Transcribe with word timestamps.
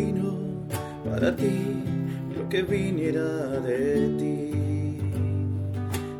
imagino 0.00 0.66
para 1.04 1.34
ti 1.36 1.84
lo 2.34 2.48
que 2.48 2.62
viniera 2.62 3.60
de 3.62 4.18
ti. 4.18 5.00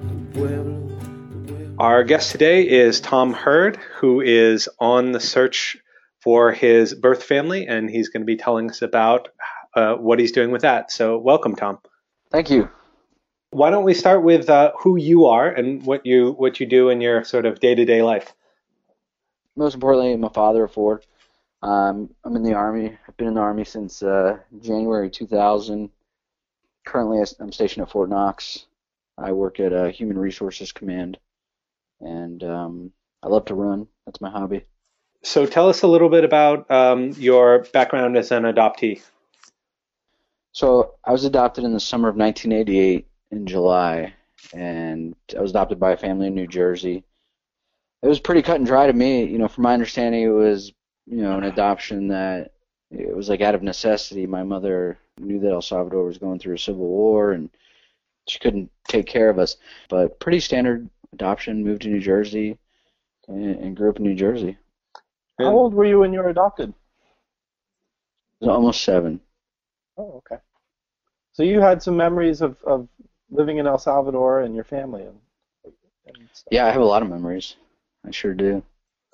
Tu 0.08 0.38
pueblo, 0.38 0.88
tu 1.30 1.44
pueblo. 1.46 1.76
Our 1.78 2.04
guest 2.04 2.32
today 2.32 2.62
is 2.62 3.00
Tom 3.00 3.32
Hurd, 3.32 3.76
who 4.00 4.20
is 4.20 4.68
on 4.78 5.12
the 5.12 5.20
search 5.20 5.78
for 6.20 6.52
his 6.52 6.94
birth 6.94 7.22
family, 7.22 7.66
and 7.66 7.88
he's 7.88 8.08
going 8.08 8.22
to 8.22 8.26
be 8.26 8.36
telling 8.36 8.70
us 8.70 8.82
about 8.82 9.28
uh, 9.74 9.94
what 9.94 10.18
he's 10.18 10.32
doing 10.32 10.50
with 10.50 10.62
that. 10.62 10.92
So, 10.92 11.18
welcome, 11.18 11.56
Tom. 11.56 11.78
Thank 12.30 12.50
you. 12.50 12.68
Why 13.52 13.70
don't 13.70 13.84
we 13.84 13.94
start 13.94 14.22
with 14.22 14.48
uh, 14.48 14.72
who 14.78 14.96
you 14.96 15.26
are 15.26 15.48
and 15.48 15.84
what 15.84 16.06
you 16.06 16.32
what 16.32 16.60
you 16.60 16.66
do 16.66 16.88
in 16.90 17.00
your 17.00 17.24
sort 17.24 17.46
of 17.46 17.60
day 17.60 17.74
to 17.74 17.84
day 17.84 18.02
life? 18.02 18.34
Most 19.56 19.74
importantly, 19.74 20.12
I'm 20.12 20.22
a 20.22 20.30
father 20.30 20.64
of 20.64 20.72
four. 20.72 21.02
Um, 21.62 22.10
I'm 22.24 22.36
in 22.36 22.42
the 22.42 22.54
Army. 22.54 22.96
I've 23.06 23.16
been 23.16 23.28
in 23.28 23.34
the 23.34 23.40
Army 23.40 23.64
since 23.64 24.02
uh, 24.02 24.38
January 24.60 25.10
2000. 25.10 25.90
Currently, 26.86 27.22
I'm 27.38 27.52
stationed 27.52 27.82
at 27.82 27.92
Fort 27.92 28.08
Knox. 28.08 28.66
I 29.18 29.32
work 29.32 29.60
at 29.60 29.72
a 29.72 29.90
Human 29.90 30.16
Resources 30.18 30.72
Command, 30.72 31.18
and 32.00 32.42
um, 32.42 32.92
I 33.22 33.28
love 33.28 33.44
to 33.46 33.54
run. 33.54 33.86
That's 34.06 34.20
my 34.20 34.30
hobby. 34.30 34.64
So, 35.22 35.44
tell 35.44 35.68
us 35.68 35.82
a 35.82 35.86
little 35.86 36.08
bit 36.08 36.24
about 36.24 36.70
um, 36.70 37.10
your 37.18 37.66
background 37.74 38.16
as 38.16 38.30
an 38.30 38.44
adoptee. 38.44 39.02
So, 40.52 40.94
I 41.04 41.12
was 41.12 41.24
adopted 41.24 41.64
in 41.64 41.74
the 41.74 41.80
summer 41.80 42.08
of 42.08 42.16
1988 42.16 43.06
in 43.30 43.46
July, 43.46 44.14
and 44.54 45.14
I 45.36 45.42
was 45.42 45.50
adopted 45.50 45.78
by 45.78 45.92
a 45.92 45.98
family 45.98 46.28
in 46.28 46.34
New 46.34 46.46
Jersey. 46.46 47.04
It 48.02 48.08
was 48.08 48.18
pretty 48.18 48.40
cut 48.40 48.56
and 48.56 48.66
dry 48.66 48.86
to 48.86 48.94
me. 48.94 49.24
You 49.24 49.36
know, 49.36 49.48
from 49.48 49.64
my 49.64 49.74
understanding, 49.74 50.22
it 50.22 50.28
was 50.28 50.72
you 51.10 51.22
know 51.22 51.36
an 51.36 51.44
adoption 51.44 52.08
that 52.08 52.52
it 52.90 53.14
was 53.14 53.28
like 53.28 53.40
out 53.40 53.54
of 53.54 53.62
necessity. 53.62 54.26
My 54.26 54.44
mother 54.44 54.96
knew 55.18 55.40
that 55.40 55.52
El 55.52 55.60
Salvador 55.60 56.04
was 56.04 56.18
going 56.18 56.38
through 56.38 56.54
a 56.54 56.58
civil 56.58 56.86
war, 56.86 57.32
and 57.32 57.50
she 58.28 58.38
couldn't 58.38 58.70
take 58.88 59.06
care 59.06 59.28
of 59.28 59.38
us. 59.38 59.56
But 59.88 60.20
pretty 60.20 60.40
standard 60.40 60.88
adoption. 61.12 61.64
Moved 61.64 61.82
to 61.82 61.88
New 61.88 62.00
Jersey, 62.00 62.58
and, 63.26 63.56
and 63.56 63.76
grew 63.76 63.90
up 63.90 63.96
in 63.96 64.04
New 64.04 64.14
Jersey. 64.14 64.56
How 65.38 65.52
old 65.52 65.74
were 65.74 65.84
you 65.84 65.98
when 66.00 66.12
you 66.12 66.20
were 66.20 66.28
adopted? 66.28 66.72
I 68.40 68.46
was 68.46 68.48
almost 68.48 68.84
seven. 68.84 69.20
Oh, 69.96 70.22
okay. 70.24 70.40
So 71.32 71.42
you 71.42 71.60
had 71.60 71.82
some 71.82 71.96
memories 71.96 72.40
of, 72.40 72.62
of 72.64 72.88
living 73.30 73.58
in 73.58 73.66
El 73.66 73.78
Salvador 73.78 74.40
and 74.40 74.54
your 74.54 74.64
family 74.64 75.02
and, 75.02 75.18
and 76.06 76.28
stuff. 76.32 76.48
Yeah, 76.50 76.66
I 76.66 76.70
have 76.70 76.82
a 76.82 76.84
lot 76.84 77.02
of 77.02 77.08
memories. 77.08 77.56
I 78.06 78.10
sure 78.10 78.34
do. 78.34 78.62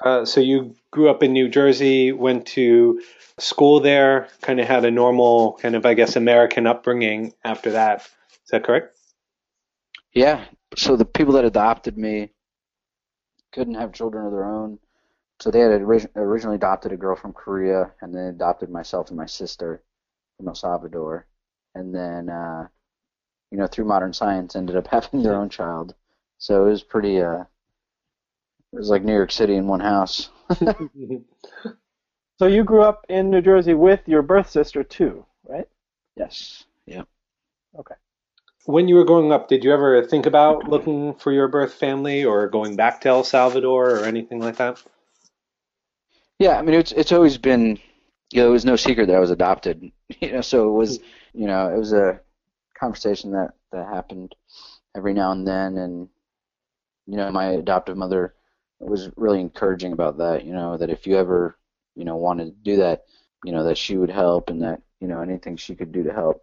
Uh, 0.04 0.24
so, 0.24 0.40
you 0.40 0.74
grew 0.90 1.08
up 1.08 1.22
in 1.22 1.32
New 1.32 1.48
Jersey, 1.48 2.12
went 2.12 2.46
to 2.48 3.00
school 3.38 3.80
there, 3.80 4.28
kind 4.42 4.60
of 4.60 4.66
had 4.66 4.84
a 4.84 4.90
normal, 4.90 5.58
kind 5.60 5.74
of, 5.74 5.86
I 5.86 5.94
guess, 5.94 6.16
American 6.16 6.66
upbringing 6.66 7.32
after 7.44 7.72
that. 7.72 8.00
Is 8.00 8.50
that 8.50 8.64
correct? 8.64 8.96
Yeah. 10.12 10.44
So 10.76 10.96
the 10.96 11.04
people 11.04 11.34
that 11.34 11.44
adopted 11.44 11.96
me 11.98 12.30
couldn't 13.52 13.74
have 13.74 13.92
children 13.92 14.26
of 14.26 14.32
their 14.32 14.44
own. 14.44 14.78
So 15.40 15.50
they 15.50 15.60
had 15.60 15.82
orig- 15.82 16.10
originally 16.16 16.56
adopted 16.56 16.92
a 16.92 16.96
girl 16.96 17.16
from 17.16 17.32
Korea, 17.32 17.92
and 18.00 18.14
then 18.14 18.24
adopted 18.28 18.70
myself 18.70 19.08
and 19.08 19.16
my 19.18 19.26
sister 19.26 19.82
from 20.36 20.48
El 20.48 20.54
Salvador, 20.54 21.26
and 21.74 21.94
then 21.94 22.30
uh, 22.30 22.68
you 23.50 23.58
know 23.58 23.66
through 23.66 23.84
modern 23.84 24.12
science 24.12 24.56
ended 24.56 24.76
up 24.76 24.86
having 24.90 25.22
their 25.22 25.34
own 25.34 25.50
child. 25.50 25.94
So 26.38 26.66
it 26.66 26.70
was 26.70 26.82
pretty. 26.82 27.20
Uh, 27.20 27.44
it 28.72 28.76
was 28.78 28.90
like 28.90 29.02
New 29.02 29.14
York 29.14 29.32
City 29.32 29.56
in 29.56 29.66
one 29.66 29.80
house. 29.80 30.28
So 32.38 32.46
you 32.46 32.64
grew 32.64 32.82
up 32.82 33.06
in 33.08 33.30
New 33.30 33.40
Jersey 33.40 33.72
with 33.72 34.06
your 34.06 34.20
birth 34.22 34.50
sister 34.50 34.84
too, 34.84 35.24
right? 35.48 35.66
yes. 36.16 36.64
Yeah. 36.86 37.02
Okay. 37.78 37.94
When 38.66 38.88
you 38.88 38.96
were 38.96 39.04
growing 39.04 39.32
up, 39.32 39.48
did 39.48 39.64
you 39.64 39.72
ever 39.72 40.04
think 40.04 40.26
about 40.26 40.68
looking 40.68 41.14
for 41.14 41.32
your 41.32 41.48
birth 41.48 41.72
family 41.72 42.24
or 42.24 42.48
going 42.48 42.76
back 42.76 43.00
to 43.02 43.08
El 43.08 43.24
Salvador 43.24 43.90
or 43.90 44.04
anything 44.04 44.40
like 44.40 44.56
that? 44.56 44.82
Yeah, 46.38 46.58
I 46.58 46.62
mean 46.62 46.74
it's 46.74 46.92
it's 46.92 47.12
always 47.12 47.38
been 47.38 47.78
you 48.32 48.42
know, 48.42 48.48
it 48.48 48.52
was 48.52 48.64
no 48.64 48.76
secret 48.76 49.06
that 49.06 49.16
I 49.16 49.20
was 49.20 49.30
adopted. 49.30 49.90
You 50.20 50.32
know, 50.32 50.40
so 50.40 50.68
it 50.68 50.78
was 50.78 51.00
you 51.32 51.46
know, 51.46 51.74
it 51.74 51.78
was 51.78 51.92
a 51.92 52.20
conversation 52.78 53.32
that, 53.32 53.54
that 53.72 53.88
happened 53.88 54.34
every 54.96 55.14
now 55.14 55.32
and 55.32 55.46
then 55.46 55.78
and 55.78 56.08
you 57.06 57.16
know, 57.16 57.30
my 57.32 57.46
adoptive 57.46 57.96
mother 57.96 58.35
was 58.80 59.10
really 59.16 59.40
encouraging 59.40 59.92
about 59.92 60.18
that, 60.18 60.44
you 60.44 60.52
know, 60.52 60.76
that 60.76 60.90
if 60.90 61.06
you 61.06 61.16
ever, 61.16 61.56
you 61.94 62.04
know, 62.04 62.16
wanted 62.16 62.46
to 62.46 62.50
do 62.62 62.76
that, 62.76 63.04
you 63.44 63.52
know, 63.52 63.64
that 63.64 63.78
she 63.78 63.96
would 63.96 64.10
help 64.10 64.50
and 64.50 64.62
that, 64.62 64.82
you 65.00 65.08
know, 65.08 65.20
anything 65.20 65.56
she 65.56 65.74
could 65.74 65.92
do 65.92 66.02
to 66.02 66.12
help. 66.12 66.42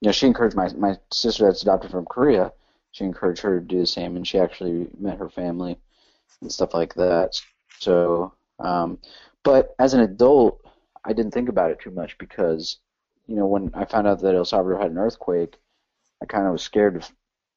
You 0.00 0.08
know, 0.08 0.12
she 0.12 0.26
encouraged 0.26 0.56
my 0.56 0.68
my 0.74 0.96
sister 1.12 1.44
that's 1.46 1.62
adopted 1.62 1.90
from 1.90 2.06
Korea, 2.06 2.52
she 2.92 3.04
encouraged 3.04 3.42
her 3.42 3.60
to 3.60 3.66
do 3.66 3.78
the 3.80 3.86
same 3.86 4.16
and 4.16 4.26
she 4.26 4.38
actually 4.38 4.88
met 4.98 5.18
her 5.18 5.28
family 5.28 5.78
and 6.40 6.52
stuff 6.52 6.74
like 6.74 6.94
that. 6.94 7.40
So 7.78 8.32
um, 8.58 8.98
but 9.44 9.74
as 9.78 9.94
an 9.94 10.00
adult, 10.00 10.60
I 11.04 11.12
didn't 11.12 11.32
think 11.32 11.48
about 11.48 11.70
it 11.70 11.80
too 11.80 11.90
much 11.90 12.18
because, 12.18 12.78
you 13.26 13.36
know, 13.36 13.46
when 13.46 13.70
I 13.74 13.84
found 13.84 14.06
out 14.06 14.20
that 14.20 14.34
El 14.34 14.44
Salvador 14.44 14.80
had 14.80 14.90
an 14.90 14.98
earthquake, 14.98 15.56
I 16.22 16.26
kind 16.26 16.46
of 16.46 16.52
was 16.52 16.62
scared 16.62 17.02
to, 17.02 17.12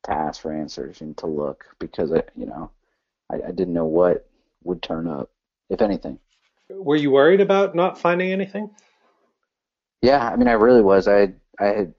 ask 0.07 0.41
for 0.41 0.53
answers 0.53 1.01
and 1.01 1.15
to 1.17 1.27
look 1.27 1.65
because, 1.77 2.11
I, 2.13 2.23
you 2.35 2.45
know, 2.45 2.71
I, 3.31 3.35
I 3.47 3.51
didn't 3.51 3.73
know 3.73 3.85
what 3.85 4.27
would 4.63 4.81
turn 4.81 5.07
up, 5.07 5.31
if 5.69 5.81
anything. 5.81 6.19
Were 6.69 6.95
you 6.95 7.11
worried 7.11 7.41
about 7.41 7.75
not 7.75 7.99
finding 7.99 8.31
anything? 8.31 8.71
Yeah, 10.01 10.27
I 10.27 10.35
mean, 10.35 10.47
I 10.47 10.53
really 10.53 10.81
was. 10.81 11.07
I 11.07 11.33
I 11.59 11.65
had 11.65 11.93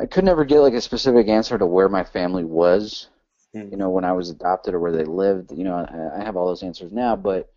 I 0.00 0.06
could 0.06 0.24
never 0.24 0.44
get 0.44 0.60
like 0.60 0.74
a 0.74 0.80
specific 0.80 1.28
answer 1.28 1.58
to 1.58 1.66
where 1.66 1.88
my 1.88 2.04
family 2.04 2.44
was, 2.44 3.08
Hmm. 3.54 3.70
you 3.70 3.76
know, 3.78 3.90
when 3.90 4.04
I 4.04 4.12
was 4.12 4.30
adopted 4.30 4.74
or 4.74 4.80
where 4.80 4.92
they 4.92 5.04
lived. 5.04 5.52
You 5.52 5.64
know, 5.64 5.74
I, 5.76 6.20
I 6.20 6.24
have 6.24 6.36
all 6.36 6.46
those 6.48 6.62
answers 6.64 6.92
now, 6.92 7.16
but 7.16 7.52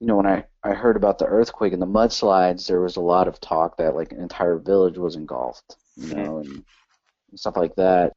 you 0.00 0.06
know, 0.08 0.16
when 0.16 0.26
I 0.26 0.46
I 0.64 0.74
heard 0.74 0.96
about 0.96 1.18
the 1.18 1.26
earthquake 1.26 1.72
and 1.72 1.82
the 1.82 1.86
mudslides, 1.86 2.66
there 2.68 2.80
was 2.82 2.96
a 2.96 3.00
lot 3.02 3.28
of 3.28 3.40
talk 3.40 3.78
that 3.78 3.96
like 3.96 4.12
an 4.12 4.20
entire 4.22 4.58
village 4.58 4.98
was 4.98 5.16
engulfed, 5.16 5.76
you 5.96 6.08
know, 6.08 6.38
and, 6.40 6.64
and 7.30 7.40
stuff 7.40 7.56
like 7.56 7.76
that. 7.76 8.12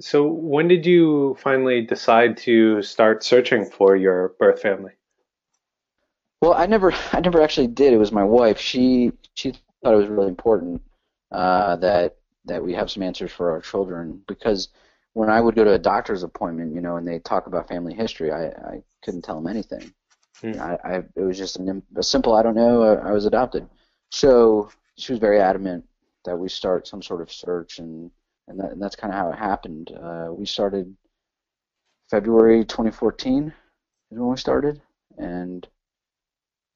So, 0.00 0.26
when 0.26 0.68
did 0.68 0.86
you 0.86 1.36
finally 1.40 1.82
decide 1.82 2.36
to 2.38 2.82
start 2.82 3.22
searching 3.22 3.64
for 3.64 3.96
your 3.96 4.34
birth 4.38 4.60
family? 4.60 4.92
Well, 6.40 6.54
I 6.54 6.66
never, 6.66 6.92
I 7.12 7.20
never 7.20 7.40
actually 7.42 7.68
did. 7.68 7.92
It 7.92 7.98
was 7.98 8.12
my 8.12 8.24
wife. 8.24 8.58
She, 8.58 9.12
she 9.34 9.52
thought 9.82 9.94
it 9.94 9.96
was 9.96 10.08
really 10.08 10.28
important 10.28 10.82
uh, 11.30 11.76
that 11.76 12.16
that 12.44 12.62
we 12.62 12.74
have 12.74 12.90
some 12.90 13.02
answers 13.04 13.30
for 13.30 13.52
our 13.52 13.60
children 13.60 14.20
because 14.26 14.68
when 15.12 15.30
I 15.30 15.40
would 15.40 15.54
go 15.54 15.64
to 15.64 15.74
a 15.74 15.78
doctor's 15.78 16.22
appointment, 16.22 16.74
you 16.74 16.80
know, 16.80 16.96
and 16.96 17.06
they 17.06 17.18
talk 17.20 17.46
about 17.46 17.68
family 17.68 17.94
history, 17.94 18.32
I, 18.32 18.46
I 18.46 18.82
couldn't 19.04 19.22
tell 19.22 19.36
them 19.36 19.46
anything. 19.46 19.92
Hmm. 20.40 20.60
I, 20.60 20.78
I, 20.84 20.94
it 21.14 21.20
was 21.20 21.38
just 21.38 21.58
an, 21.58 21.82
a 21.94 22.02
simple, 22.02 22.34
I 22.34 22.42
don't 22.42 22.56
know, 22.56 22.82
I, 22.82 23.10
I 23.10 23.12
was 23.12 23.26
adopted. 23.26 23.68
So 24.10 24.70
she 24.96 25.12
was 25.12 25.20
very 25.20 25.40
adamant 25.40 25.84
that 26.24 26.36
we 26.36 26.48
start 26.48 26.86
some 26.86 27.02
sort 27.02 27.20
of 27.20 27.30
search, 27.30 27.78
and 27.78 28.10
and, 28.48 28.58
that, 28.58 28.72
and 28.72 28.82
that's 28.82 28.96
kind 28.96 29.12
of 29.12 29.18
how 29.18 29.30
it 29.30 29.38
happened. 29.38 29.92
Uh, 29.92 30.28
we 30.30 30.46
started 30.46 30.94
February 32.10 32.64
2014 32.64 33.46
is 34.10 34.18
when 34.18 34.28
we 34.28 34.36
started, 34.36 34.80
and 35.16 35.66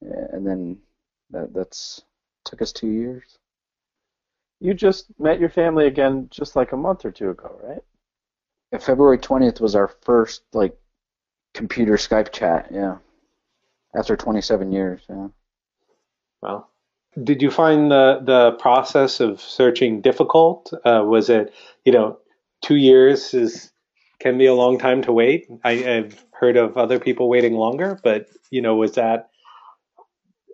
and 0.01 0.45
then 0.45 0.77
that 1.29 1.53
that's 1.53 2.01
took 2.45 2.61
us 2.61 2.71
two 2.71 2.87
years. 2.87 3.37
You 4.59 4.73
just 4.73 5.07
met 5.19 5.39
your 5.39 5.49
family 5.49 5.85
again 5.85 6.27
just 6.31 6.55
like 6.55 6.71
a 6.71 6.77
month 6.77 7.05
or 7.05 7.11
two 7.11 7.29
ago, 7.29 7.59
right? 7.63 7.83
Yeah, 8.71 8.79
February 8.79 9.19
20th 9.19 9.61
was 9.61 9.75
our 9.75 9.89
first 10.01 10.41
like 10.53 10.75
computer 11.53 11.93
Skype 11.93 12.31
chat. 12.31 12.69
Yeah, 12.71 12.97
after 13.95 14.15
27 14.15 14.71
years. 14.71 15.01
Yeah. 15.07 15.27
Well, 16.41 16.69
did 17.23 17.41
you 17.41 17.51
find 17.51 17.91
the 17.91 18.21
the 18.23 18.57
process 18.59 19.19
of 19.19 19.41
searching 19.41 20.01
difficult? 20.01 20.71
Uh, 20.85 21.03
was 21.05 21.29
it, 21.29 21.53
you 21.85 21.91
know, 21.91 22.19
two 22.63 22.75
years 22.75 23.33
is 23.33 23.71
can 24.19 24.37
be 24.37 24.47
a 24.47 24.53
long 24.53 24.79
time 24.79 25.01
to 25.03 25.11
wait. 25.11 25.47
I, 25.63 25.71
I've 25.71 26.25
heard 26.31 26.57
of 26.57 26.77
other 26.77 26.99
people 26.99 27.29
waiting 27.29 27.53
longer, 27.53 27.99
but 28.03 28.27
you 28.51 28.61
know, 28.61 28.75
was 28.75 28.93
that 28.93 29.29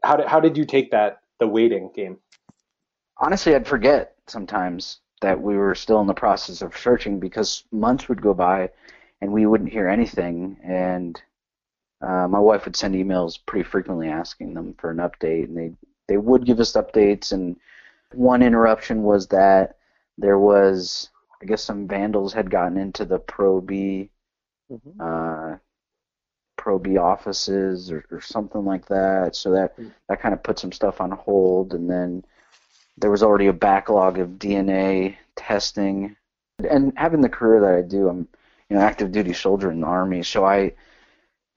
how 0.03 0.17
did 0.17 0.27
how 0.27 0.39
did 0.39 0.57
you 0.57 0.65
take 0.65 0.91
that 0.91 1.21
the 1.39 1.47
waiting 1.47 1.91
game? 1.95 2.19
honestly, 3.17 3.55
I'd 3.55 3.67
forget 3.67 4.15
sometimes 4.27 4.99
that 5.21 5.41
we 5.41 5.55
were 5.55 5.75
still 5.75 6.01
in 6.01 6.07
the 6.07 6.13
process 6.13 6.61
of 6.61 6.77
searching 6.77 7.19
because 7.19 7.63
months 7.71 8.09
would 8.09 8.21
go 8.21 8.33
by 8.33 8.69
and 9.21 9.31
we 9.31 9.45
wouldn't 9.45 9.71
hear 9.71 9.87
anything. 9.87 10.57
And 10.63 11.21
uh, 12.01 12.27
my 12.27 12.39
wife 12.39 12.65
would 12.65 12.75
send 12.75 12.95
emails 12.95 13.39
pretty 13.45 13.63
frequently 13.63 14.09
asking 14.09 14.53
them 14.53 14.75
for 14.77 14.91
an 14.91 14.97
update, 14.97 15.45
and 15.45 15.57
they 15.57 15.71
they 16.07 16.17
would 16.17 16.45
give 16.45 16.59
us 16.59 16.73
updates. 16.73 17.31
And 17.31 17.57
one 18.13 18.41
interruption 18.43 19.03
was 19.03 19.27
that 19.29 19.77
there 20.17 20.39
was, 20.39 21.09
I 21.41 21.45
guess, 21.45 21.63
some 21.63 21.87
vandals 21.87 22.33
had 22.33 22.49
gotten 22.51 22.77
into 22.77 23.05
the 23.05 23.19
Pro 23.19 23.61
B 23.61 24.09
Mm-hmm. 24.71 24.99
uh, 24.99 25.57
Pro 26.57 26.79
B 26.79 26.97
offices 26.97 27.91
or, 27.91 28.05
or 28.11 28.21
something 28.21 28.63
like 28.65 28.85
that. 28.87 29.35
So 29.35 29.51
that 29.51 29.75
that 30.09 30.21
kind 30.21 30.33
of 30.33 30.43
put 30.43 30.59
some 30.59 30.71
stuff 30.71 31.01
on 31.01 31.11
hold, 31.11 31.73
and 31.73 31.89
then 31.89 32.23
there 32.97 33.11
was 33.11 33.23
already 33.23 33.47
a 33.47 33.53
backlog 33.53 34.19
of 34.19 34.31
DNA 34.39 35.17
testing. 35.35 36.15
And 36.69 36.93
having 36.97 37.21
the 37.21 37.29
career 37.29 37.61
that 37.61 37.75
I 37.75 37.81
do, 37.81 38.09
I'm 38.09 38.27
you 38.69 38.77
know 38.77 38.81
active 38.83 39.11
duty 39.11 39.33
soldier 39.33 39.71
in 39.71 39.81
the 39.81 39.87
army, 39.87 40.23
so 40.23 40.45
I 40.45 40.73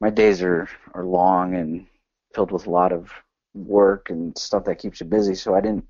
my 0.01 0.11
days 0.11 0.43
are 0.43 0.69
are 0.95 1.05
long 1.05 1.55
and 1.55 1.87
filled 2.35 2.53
with 2.53 2.67
a 2.67 2.71
lot 2.71 2.93
of 2.93 3.13
work 3.57 4.11
and 4.11 4.37
stuff 4.37 4.65
that 4.65 4.79
keeps 4.79 5.01
you 5.01 5.07
busy. 5.07 5.35
So 5.35 5.55
I 5.55 5.61
didn't. 5.61 5.89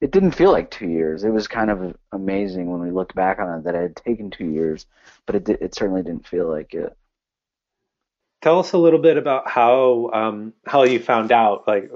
It 0.00 0.10
didn't 0.10 0.32
feel 0.32 0.50
like 0.50 0.70
two 0.70 0.88
years. 0.88 1.24
It 1.24 1.30
was 1.30 1.48
kind 1.48 1.70
of 1.70 1.96
amazing 2.12 2.70
when 2.70 2.80
we 2.80 2.90
looked 2.90 3.14
back 3.14 3.38
on 3.38 3.58
it 3.58 3.64
that 3.64 3.74
it 3.74 3.80
had 3.80 3.96
taken 3.96 4.30
two 4.30 4.44
years, 4.50 4.84
but 5.24 5.36
it 5.36 5.48
it 5.48 5.74
certainly 5.74 6.02
didn't 6.02 6.26
feel 6.26 6.50
like 6.50 6.74
it. 6.74 6.94
Tell 8.42 8.58
us 8.58 8.72
a 8.72 8.78
little 8.78 8.98
bit 8.98 9.16
about 9.16 9.48
how 9.48 10.10
um, 10.12 10.52
how 10.66 10.82
you 10.82 10.98
found 10.98 11.32
out. 11.32 11.66
Like, 11.66 11.90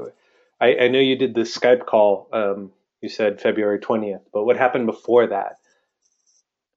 I, 0.59 0.77
I 0.77 0.89
know 0.89 1.01
you 1.01 1.17
did 1.17 1.35
the 1.35 1.43
Skype 1.43 1.85
call. 1.85 2.29
Um, 2.33 2.73
you 3.03 3.11
said 3.11 3.43
February 3.43 3.81
twentieth, 3.81 4.23
but 4.33 4.45
what 4.45 4.57
happened 4.57 4.87
before 4.87 5.27
that? 5.27 5.59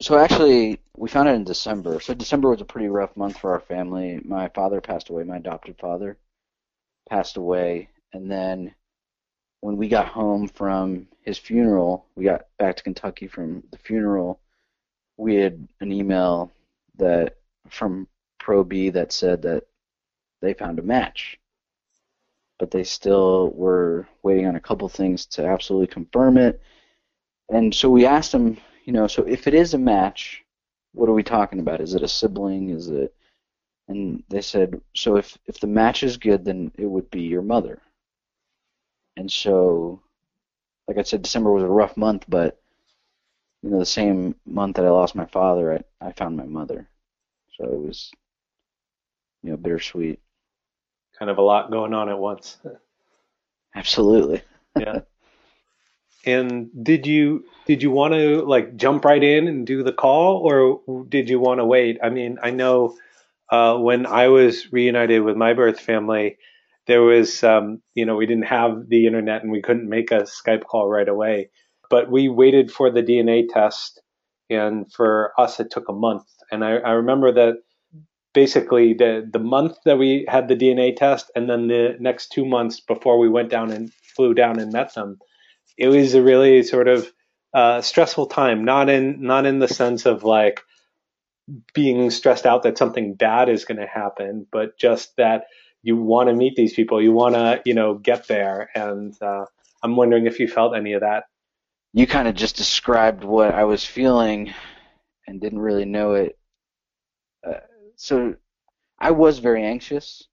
So 0.01 0.17
actually, 0.17 0.79
we 0.97 1.07
found 1.07 1.29
it 1.29 1.35
in 1.35 1.45
December. 1.45 2.01
So 2.01 2.13
December 2.13 2.49
was 2.49 2.59
a 2.59 2.65
pretty 2.65 2.89
rough 2.89 3.15
month 3.15 3.37
for 3.37 3.53
our 3.53 3.61
family. 3.61 4.19
My 4.25 4.49
father 4.49 4.81
passed 4.81 5.09
away. 5.09 5.23
My 5.23 5.37
adopted 5.37 5.77
father 5.79 6.17
passed 7.09 7.37
away, 7.37 7.87
and 8.13 8.29
then 8.29 8.73
when 9.61 9.77
we 9.77 9.87
got 9.87 10.07
home 10.07 10.47
from 10.47 11.07
his 11.21 11.37
funeral, 11.37 12.07
we 12.15 12.25
got 12.25 12.47
back 12.57 12.75
to 12.75 12.83
Kentucky 12.83 13.27
from 13.27 13.63
the 13.71 13.77
funeral. 13.77 14.39
We 15.17 15.35
had 15.35 15.67
an 15.79 15.91
email 15.91 16.51
that 16.97 17.37
from 17.69 18.07
Pro 18.39 18.63
B 18.63 18.89
that 18.89 19.11
said 19.11 19.43
that 19.43 19.63
they 20.41 20.53
found 20.53 20.79
a 20.79 20.83
match, 20.83 21.39
but 22.57 22.71
they 22.71 22.83
still 22.83 23.51
were 23.51 24.07
waiting 24.23 24.47
on 24.47 24.55
a 24.55 24.59
couple 24.59 24.89
things 24.89 25.27
to 25.27 25.45
absolutely 25.45 25.87
confirm 25.87 26.37
it. 26.37 26.59
And 27.49 27.73
so 27.73 27.89
we 27.89 28.05
asked 28.05 28.31
them, 28.31 28.57
you 28.85 28.93
know, 28.93 29.05
so 29.05 29.23
if 29.23 29.45
it 29.45 29.53
is 29.53 29.75
a 29.75 29.77
match, 29.77 30.43
what 30.93 31.07
are 31.07 31.13
we 31.13 31.23
talking 31.23 31.59
about? 31.59 31.81
Is 31.81 31.93
it 31.93 32.01
a 32.01 32.07
sibling? 32.07 32.69
Is 32.69 32.89
it? 32.89 33.13
And 33.87 34.23
they 34.29 34.41
said, 34.41 34.81
so 34.95 35.17
if 35.17 35.37
if 35.45 35.59
the 35.59 35.67
match 35.67 36.01
is 36.01 36.17
good, 36.17 36.45
then 36.45 36.71
it 36.77 36.85
would 36.85 37.11
be 37.11 37.21
your 37.21 37.41
mother. 37.41 37.79
And 39.17 39.31
so, 39.31 40.01
like 40.87 40.97
I 40.97 41.03
said, 41.03 41.21
December 41.21 41.51
was 41.51 41.63
a 41.63 41.67
rough 41.67 41.97
month, 41.97 42.25
but 42.27 42.61
you 43.61 43.69
know, 43.69 43.79
the 43.79 43.85
same 43.85 44.35
month 44.45 44.77
that 44.77 44.85
I 44.85 44.89
lost 44.89 45.15
my 45.15 45.25
father, 45.25 45.83
I, 46.01 46.07
I 46.07 46.11
found 46.13 46.37
my 46.37 46.45
mother. 46.45 46.89
So 47.57 47.65
it 47.65 47.79
was, 47.79 48.11
you 49.43 49.51
know, 49.51 49.57
bittersweet. 49.57 50.19
Kind 51.17 51.29
of 51.29 51.37
a 51.37 51.41
lot 51.43 51.71
going 51.71 51.93
on 51.93 52.09
at 52.09 52.17
once. 52.17 52.57
Absolutely. 53.75 54.41
yeah. 54.79 55.01
And 56.25 56.69
did 56.83 57.07
you 57.07 57.45
did 57.65 57.81
you 57.81 57.91
want 57.91 58.13
to 58.13 58.41
like 58.43 58.75
jump 58.75 59.05
right 59.05 59.23
in 59.23 59.47
and 59.47 59.65
do 59.65 59.83
the 59.83 59.93
call, 59.93 60.37
or 60.37 61.03
did 61.05 61.29
you 61.29 61.39
want 61.39 61.59
to 61.59 61.65
wait? 61.65 61.99
I 62.03 62.09
mean, 62.09 62.37
I 62.43 62.51
know 62.51 62.97
uh, 63.49 63.77
when 63.77 64.05
I 64.05 64.27
was 64.27 64.71
reunited 64.71 65.23
with 65.23 65.35
my 65.35 65.53
birth 65.53 65.79
family, 65.79 66.37
there 66.91 67.01
was 67.01 67.43
um, 67.43 67.81
you 67.95 68.05
know 68.05 68.15
we 68.15 68.25
didn't 68.25 68.47
have 68.47 68.89
the 68.89 69.07
internet 69.07 69.43
and 69.43 69.51
we 69.51 69.61
couldn't 69.61 69.89
make 69.89 70.11
a 70.11 70.23
Skype 70.23 70.65
call 70.65 70.89
right 70.89 71.07
away, 71.07 71.49
but 71.89 72.11
we 72.11 72.27
waited 72.27 72.71
for 72.71 72.91
the 72.91 73.03
DNA 73.03 73.47
test, 73.47 74.01
and 74.49 74.91
for 74.91 75.31
us 75.37 75.59
it 75.59 75.71
took 75.71 75.87
a 75.89 75.93
month. 75.93 76.25
And 76.51 76.63
I, 76.65 76.77
I 76.77 76.91
remember 76.91 77.31
that 77.31 77.55
basically 78.33 78.93
the 78.93 79.29
the 79.31 79.39
month 79.39 79.77
that 79.85 79.97
we 79.97 80.25
had 80.27 80.49
the 80.49 80.55
DNA 80.55 80.95
test, 80.95 81.31
and 81.35 81.49
then 81.49 81.67
the 81.67 81.95
next 81.99 82.33
two 82.33 82.45
months 82.45 82.81
before 82.81 83.17
we 83.17 83.29
went 83.29 83.49
down 83.49 83.71
and 83.71 83.93
flew 84.15 84.33
down 84.33 84.59
and 84.59 84.73
met 84.73 84.93
them 84.93 85.17
it 85.77 85.87
was 85.87 86.13
a 86.13 86.21
really 86.21 86.63
sort 86.63 86.87
of 86.87 87.11
uh, 87.53 87.81
stressful 87.81 88.27
time. 88.27 88.65
Not 88.65 88.89
in 88.89 89.21
not 89.21 89.45
in 89.45 89.59
the 89.59 89.67
sense 89.67 90.05
of 90.05 90.23
like 90.23 90.61
being 91.73 92.09
stressed 92.11 92.45
out 92.45 92.63
that 92.63 92.77
something 92.77 93.15
bad 93.15 93.49
is 93.49 93.65
going 93.65 93.79
to 93.79 93.87
happen, 93.87 94.45
but 94.51 94.77
just 94.77 95.15
that 95.17 95.45
you 95.83 95.97
want 95.97 96.29
to 96.29 96.35
meet 96.35 96.55
these 96.55 96.73
people, 96.73 97.01
you 97.01 97.11
want 97.11 97.35
to 97.35 97.61
you 97.65 97.73
know 97.73 97.95
get 97.95 98.27
there. 98.27 98.69
And 98.75 99.19
uh, 99.21 99.45
I'm 99.83 99.95
wondering 99.95 100.25
if 100.25 100.39
you 100.39 100.47
felt 100.47 100.75
any 100.75 100.93
of 100.93 101.01
that. 101.01 101.25
You 101.93 102.07
kind 102.07 102.27
of 102.27 102.35
just 102.35 102.55
described 102.55 103.23
what 103.23 103.53
I 103.53 103.63
was 103.65 103.85
feeling, 103.85 104.53
and 105.27 105.41
didn't 105.41 105.59
really 105.59 105.85
know 105.85 106.13
it. 106.13 106.37
Uh, 107.45 107.59
so 107.95 108.35
I 108.99 109.11
was 109.11 109.39
very 109.39 109.65
anxious, 109.65 110.27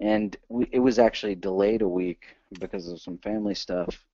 and 0.00 0.36
we, 0.48 0.68
it 0.72 0.80
was 0.80 0.98
actually 0.98 1.36
delayed 1.36 1.82
a 1.82 1.88
week 1.88 2.24
because 2.58 2.88
of 2.88 3.00
some 3.00 3.18
family 3.18 3.54
stuff 3.54 4.04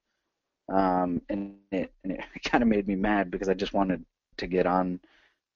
um, 0.69 1.21
and 1.29 1.55
it, 1.71 1.93
and 2.03 2.13
it 2.13 2.21
kind 2.45 2.63
of 2.63 2.69
made 2.69 2.87
me 2.87 2.97
mad 2.97 3.31
because 3.31 3.49
I 3.49 3.55
just 3.55 3.73
wanted 3.75 4.05
to 4.39 4.47
get 4.47 4.67
on 4.67 5.01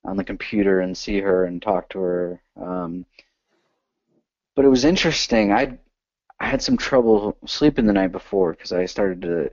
on 0.05 0.17
the 0.17 0.25
computer 0.25 0.81
and 0.81 0.97
see 0.97 1.21
her 1.21 1.47
and 1.47 1.61
talk 1.61 1.89
to 1.89 1.99
her. 1.99 2.41
Um, 2.61 3.05
but 4.57 4.65
it 4.65 4.69
was 4.69 4.85
interesting. 4.85 5.53
I 5.53 5.79
I 6.41 6.47
had 6.49 6.63
some 6.63 6.77
trouble 6.79 7.37
sleeping 7.47 7.87
the 7.87 7.93
night 7.95 8.13
before 8.13 8.53
because 8.53 8.73
I 8.73 8.87
started 8.87 9.23
to 9.23 9.53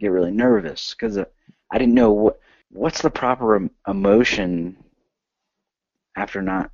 get 0.00 0.08
really 0.08 0.30
nervous 0.30 0.94
because 0.94 1.18
I 1.18 1.78
didn't 1.78 1.94
know 1.94 2.12
what 2.12 2.40
what's 2.70 3.02
the 3.02 3.10
proper 3.10 3.68
emotion 3.88 4.76
after 6.16 6.42
not 6.42 6.70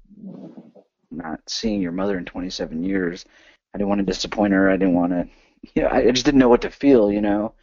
not 1.11 1.41
seeing 1.49 1.81
your 1.83 1.93
mother 1.93 2.19
in 2.19 2.25
27 2.25 2.83
years. 2.83 3.25
I 3.75 3.79
didn't 3.79 3.89
want 3.89 4.01
to 4.01 4.07
disappoint 4.07 4.53
her. 4.53 4.71
I 4.71 4.77
didn't 4.77 4.95
want 4.95 5.13
to, 5.13 5.29
you 5.75 5.83
know, 5.83 5.89
I 5.91 6.11
just 6.11 6.25
didn't 6.25 6.41
know 6.41 6.49
what 6.49 6.63
to 6.63 6.71
feel, 6.71 7.13
you 7.13 7.21
know. 7.21 7.55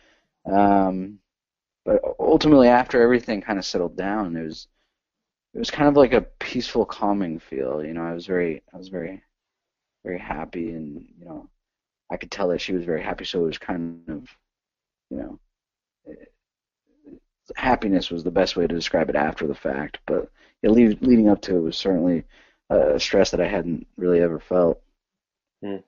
Um, 0.45 1.19
but 1.85 2.01
ultimately, 2.19 2.67
after 2.69 3.01
everything 3.01 3.41
kind 3.41 3.59
of 3.59 3.65
settled 3.65 3.97
down, 3.97 4.35
it 4.38 4.44
was 4.44 4.67
it 5.53 5.59
was 5.59 5.71
kind 5.71 5.89
of 5.89 5.97
like 5.97 6.13
a 6.13 6.21
peaceful, 6.21 6.85
calming 6.85 7.39
feel. 7.39 7.83
You 7.83 7.94
know, 7.94 8.03
I 8.03 8.13
was 8.13 8.25
very 8.25 8.63
I 8.73 8.77
was 8.77 8.89
very 8.89 9.21
very 10.04 10.19
happy, 10.19 10.72
and 10.72 11.06
you 11.19 11.25
know, 11.25 11.50
I 12.12 12.18
could 12.18 12.31
tell 12.31 12.50
that 12.50 12.62
she 12.62 12.74
was 12.74 12.86
very 12.86 13.04
happy. 13.04 13.25
So 13.25 13.44
it 13.44 13.48
was 13.48 13.57
kind 13.57 14.01
of, 14.10 14.28
you 15.10 15.18
know, 15.18 15.40
it, 16.06 16.31
happiness 17.56 18.10
was 18.10 18.24
the 18.24 18.31
best 18.31 18.56
way 18.56 18.68
to 18.68 18.75
describe 18.75 19.10
it 19.10 19.16
after 19.16 19.48
the 19.48 19.56
fact. 19.56 20.00
But 20.06 20.31
yeah, 20.62 20.69
lead, 20.72 21.01
leading 21.01 21.30
up 21.30 21.42
to 21.44 21.57
it 21.57 21.62
was 21.62 21.78
certainly 21.78 22.24
a 22.69 23.00
stress 23.00 23.31
that 23.31 23.42
I 23.42 23.47
hadn't 23.47 23.88
really 23.97 24.21
ever 24.21 24.40
felt. 24.40 24.81
Mm. 25.64 25.83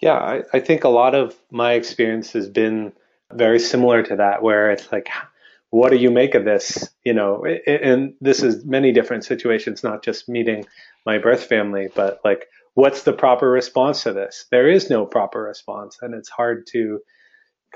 Yeah, 0.00 0.14
I, 0.14 0.42
I 0.52 0.60
think 0.60 0.84
a 0.84 0.88
lot 0.88 1.14
of 1.14 1.34
my 1.50 1.72
experience 1.72 2.32
has 2.32 2.48
been 2.48 2.92
very 3.32 3.58
similar 3.58 4.02
to 4.02 4.16
that, 4.16 4.42
where 4.42 4.70
it's 4.70 4.90
like, 4.92 5.08
what 5.70 5.90
do 5.90 5.96
you 5.96 6.10
make 6.10 6.34
of 6.34 6.44
this? 6.44 6.88
You 7.04 7.12
know, 7.12 7.44
and 7.66 8.14
this 8.20 8.42
is 8.42 8.64
many 8.64 8.92
different 8.92 9.24
situations, 9.24 9.82
not 9.82 10.02
just 10.02 10.28
meeting 10.28 10.66
my 11.04 11.18
birth 11.18 11.44
family, 11.44 11.88
but 11.94 12.20
like, 12.24 12.48
what's 12.76 13.04
the 13.04 13.12
proper 13.12 13.50
response 13.50 14.02
to 14.02 14.12
this? 14.12 14.44
There 14.50 14.68
is 14.68 14.90
no 14.90 15.06
proper 15.06 15.42
response, 15.42 15.98
and 16.02 16.14
it's 16.14 16.28
hard 16.28 16.66
to 16.68 17.00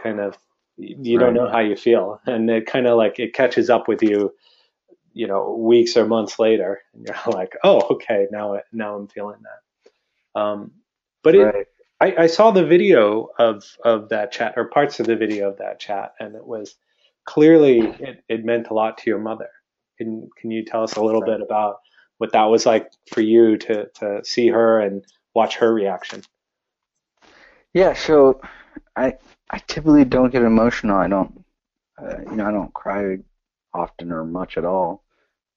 kind 0.00 0.21
of 0.21 0.37
you 0.76 1.19
right. 1.19 1.25
don't 1.25 1.35
know 1.35 1.49
how 1.50 1.61
you 1.61 1.75
feel, 1.75 2.21
and 2.26 2.49
it 2.49 2.66
kind 2.66 2.87
of 2.87 2.97
like 2.97 3.19
it 3.19 3.35
catches 3.35 3.69
up 3.71 3.88
with 3.88 4.02
you, 4.02 4.33
you 5.12 5.26
know, 5.26 5.57
weeks 5.59 5.97
or 5.97 6.07
months 6.07 6.38
later, 6.38 6.80
and 6.95 7.07
you're 7.07 7.16
like, 7.35 7.57
oh, 7.64 7.80
okay, 7.95 8.26
now 8.30 8.61
now 8.73 8.95
I'm 8.95 9.09
feeling 9.09 9.40
that. 9.42 10.40
Um, 10.40 10.73
but 11.25 11.35
it, 11.35 11.42
right. 11.42 11.66
I, 12.00 12.14
I 12.25 12.26
saw 12.26 12.50
the 12.50 12.66
video 12.66 13.28
of 13.38 13.64
of 13.83 14.11
that 14.11 14.33
chat 14.33 14.54
or 14.57 14.66
parts 14.66 15.00
of 15.00 15.07
the 15.07 15.16
video 15.16 15.49
of 15.49 15.59
that 15.59 15.80
chat, 15.80 16.12
and 16.21 16.35
it 16.35 16.47
was 16.47 16.76
clearly 17.25 17.80
it, 17.80 18.23
it 18.28 18.45
meant 18.45 18.69
a 18.69 18.75
lot 18.75 18.99
to 18.99 19.11
your 19.11 19.19
mother. 19.19 19.49
Can 19.97 20.28
can 20.37 20.50
you 20.50 20.62
tell 20.62 20.83
us 20.83 20.97
a 20.97 21.02
little 21.02 21.23
bit 21.23 21.40
about 21.40 21.76
what 22.21 22.33
that 22.33 22.45
was 22.45 22.67
like 22.67 22.93
for 23.11 23.23
you 23.23 23.57
to 23.57 23.89
to 23.95 24.23
see 24.23 24.49
her 24.49 24.79
and 24.79 25.03
watch 25.35 25.57
her 25.57 25.73
reaction? 25.73 26.23
Yeah, 27.73 27.95
so 27.95 28.43
I 28.95 29.15
I 29.49 29.59
typically 29.67 30.05
don't 30.05 30.31
get 30.31 30.43
emotional. 30.43 30.99
I 30.99 31.09
don't 31.09 31.45
uh, 31.99 32.19
you 32.27 32.37
know 32.37 32.47
I 32.47 32.53
don't 32.53 32.75
cry 32.75 33.17
often 33.73 34.12
or 34.12 34.25
much 34.27 34.59
at 34.59 34.67
all. 34.67 35.03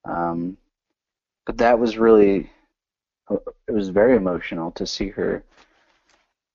Um, 0.05 0.55
but 1.45 1.57
that 1.57 1.79
was 1.79 1.97
really 1.97 2.49
it 3.29 3.71
was 3.71 3.89
very 3.89 4.15
emotional 4.15 4.71
to 4.71 4.87
see 4.87 5.09
her 5.09 5.43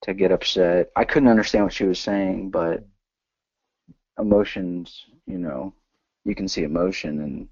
to 0.04 0.14
get 0.14 0.32
upset. 0.32 0.90
I 0.96 1.04
couldn't 1.04 1.28
understand 1.28 1.64
what 1.64 1.74
she 1.74 1.84
was 1.84 1.98
saying, 1.98 2.50
but 2.50 2.82
emotions, 4.18 5.04
you 5.26 5.36
know, 5.36 5.74
you 6.24 6.34
can 6.34 6.48
see 6.48 6.62
emotion 6.62 7.20
and 7.20 7.48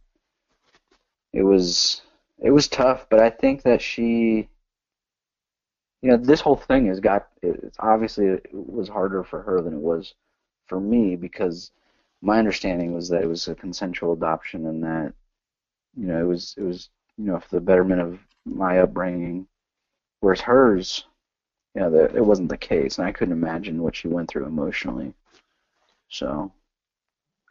it 1.34 1.42
was 1.42 2.00
it 2.42 2.50
was 2.50 2.68
tough, 2.68 3.06
but 3.10 3.20
I 3.20 3.30
think 3.30 3.62
that 3.62 3.82
she 3.82 4.48
you 6.02 6.10
know, 6.10 6.16
this 6.18 6.40
whole 6.40 6.56
thing 6.56 6.86
has 6.86 7.00
got 7.00 7.28
it's 7.42 7.76
obviously 7.80 8.26
it 8.26 8.48
was 8.52 8.88
harder 8.88 9.24
for 9.24 9.42
her 9.42 9.60
than 9.62 9.74
it 9.74 9.80
was 9.80 10.14
for 10.66 10.80
me 10.80 11.16
because 11.16 11.70
my 12.22 12.38
understanding 12.38 12.92
was 12.94 13.08
that 13.08 13.22
it 13.22 13.28
was 13.28 13.48
a 13.48 13.54
consensual 13.54 14.12
adoption 14.12 14.66
and 14.66 14.84
that 14.84 15.12
you 15.96 16.06
know, 16.06 16.20
it 16.20 16.26
was 16.26 16.54
it 16.58 16.62
was 16.62 16.90
you 17.18 17.24
know, 17.24 17.40
for 17.40 17.56
the 17.56 17.60
betterment 17.60 18.00
of 18.00 18.18
my 18.44 18.80
upbringing 18.80 19.46
Whereas 20.20 20.40
hers, 20.40 21.04
you 21.74 21.82
know, 21.82 21.90
the, 21.90 22.16
it 22.16 22.24
wasn't 22.24 22.48
the 22.48 22.56
case, 22.56 22.98
and 22.98 23.06
I 23.06 23.12
couldn't 23.12 23.34
imagine 23.34 23.82
what 23.82 23.96
she 23.96 24.08
went 24.08 24.28
through 24.28 24.46
emotionally. 24.46 25.14
So, 26.08 26.52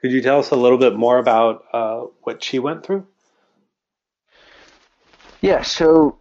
Could 0.01 0.11
you 0.11 0.21
tell 0.21 0.39
us 0.39 0.51
a 0.51 0.55
little 0.55 0.77
bit 0.77 0.95
more 0.95 1.17
about 1.19 1.63
uh, 1.73 2.01
what 2.23 2.43
she 2.43 2.59
went 2.59 2.85
through? 2.85 3.07
Yeah, 5.41 5.61
so 5.61 6.17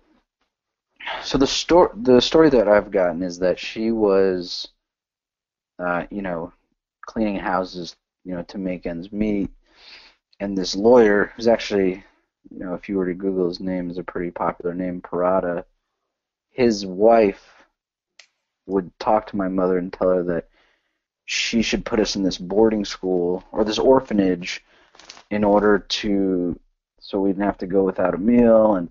so 1.22 1.38
the 1.38 1.46
story 1.46 1.90
the 1.94 2.20
story 2.20 2.50
that 2.50 2.68
I've 2.68 2.90
gotten 2.90 3.22
is 3.22 3.38
that 3.38 3.58
she 3.58 3.90
was, 3.90 4.68
uh, 5.78 6.04
you 6.10 6.22
know, 6.22 6.52
cleaning 7.02 7.36
houses, 7.36 7.96
you 8.24 8.34
know, 8.34 8.42
to 8.44 8.58
make 8.58 8.86
ends 8.86 9.12
meet, 9.12 9.50
and 10.40 10.56
this 10.56 10.74
lawyer 10.74 11.32
who's 11.36 11.48
actually, 11.48 12.04
you 12.50 12.58
know, 12.58 12.74
if 12.74 12.88
you 12.88 12.96
were 12.96 13.06
to 13.06 13.14
Google 13.14 13.48
his 13.48 13.60
name, 13.60 13.90
is 13.90 13.98
a 13.98 14.04
pretty 14.04 14.30
popular 14.30 14.74
name, 14.74 15.00
Parada. 15.00 15.64
His 16.50 16.86
wife 16.86 17.64
would 18.66 18.90
talk 18.98 19.26
to 19.26 19.36
my 19.36 19.48
mother 19.48 19.78
and 19.78 19.92
tell 19.92 20.08
her 20.08 20.22
that 20.22 20.48
she 21.26 21.62
should 21.62 21.84
put 21.84 22.00
us 22.00 22.16
in 22.16 22.22
this 22.22 22.38
boarding 22.38 22.84
school 22.84 23.44
or 23.52 23.64
this 23.64 23.78
orphanage 23.78 24.62
in 25.30 25.42
order 25.42 25.78
to 25.78 26.58
so 27.04 27.20
we 27.20 27.30
didn't 27.30 27.44
have 27.44 27.58
to 27.58 27.66
go 27.66 27.84
without 27.84 28.14
a 28.14 28.18
meal 28.18 28.74
and 28.76 28.90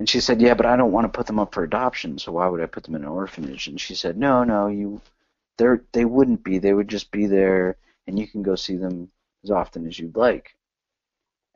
and 0.00 0.08
she 0.08 0.20
said, 0.20 0.40
"Yeah, 0.40 0.54
but 0.54 0.66
I 0.66 0.76
don't 0.76 0.92
want 0.92 1.04
to 1.04 1.16
put 1.16 1.26
them 1.26 1.38
up 1.38 1.54
for 1.54 1.62
adoption, 1.62 2.18
so 2.18 2.32
why 2.32 2.48
would 2.48 2.60
I 2.60 2.66
put 2.66 2.82
them 2.84 2.94
in 2.96 3.02
an 3.02 3.08
orphanage?" 3.08 3.68
And 3.68 3.80
she 3.80 3.94
said, 3.94 4.16
"No, 4.16 4.44
no, 4.44 4.66
you 4.66 5.00
they're 5.56 5.82
they 5.92 6.04
wouldn't 6.04 6.42
be. 6.44 6.58
They 6.58 6.74
would 6.74 6.88
just 6.88 7.10
be 7.10 7.26
there 7.26 7.76
and 8.06 8.18
you 8.18 8.26
can 8.26 8.42
go 8.42 8.54
see 8.56 8.76
them 8.76 9.10
as 9.44 9.50
often 9.50 9.86
as 9.86 9.98
you'd 9.98 10.16
like." 10.16 10.56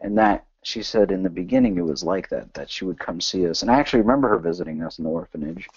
And 0.00 0.16
that 0.18 0.46
she 0.62 0.82
said 0.82 1.10
in 1.10 1.22
the 1.22 1.30
beginning 1.30 1.78
it 1.78 1.82
was 1.82 2.04
like 2.04 2.28
that 2.30 2.54
that 2.54 2.70
she 2.70 2.84
would 2.84 2.98
come 2.98 3.20
see 3.20 3.46
us. 3.48 3.62
And 3.62 3.70
I 3.70 3.78
actually 3.78 4.02
remember 4.02 4.28
her 4.28 4.38
visiting 4.38 4.82
us 4.82 4.98
in 4.98 5.04
the 5.04 5.10
orphanage. 5.10 5.68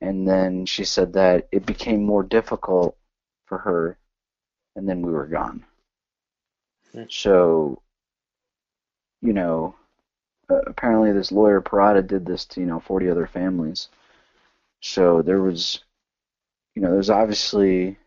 And 0.00 0.26
then 0.26 0.66
she 0.66 0.84
said 0.84 1.12
that 1.14 1.48
it 1.52 1.66
became 1.66 2.02
more 2.02 2.22
difficult 2.22 2.96
for 3.46 3.58
her 3.58 3.98
and 4.76 4.88
then 4.88 5.02
we 5.02 5.12
were 5.12 5.26
gone. 5.26 5.64
Hmm. 6.92 7.04
So 7.10 7.82
you 9.22 9.32
know, 9.32 9.74
uh, 10.50 10.60
apparently 10.66 11.12
this 11.12 11.32
lawyer 11.32 11.60
Parada 11.60 12.06
did 12.06 12.26
this 12.26 12.44
to 12.46 12.60
you 12.60 12.66
know 12.66 12.80
40 12.80 13.08
other 13.10 13.26
families. 13.26 13.88
So 14.80 15.22
there 15.22 15.40
was, 15.40 15.80
you 16.74 16.82
know, 16.82 16.90
there's 16.92 17.10
obviously 17.10 17.98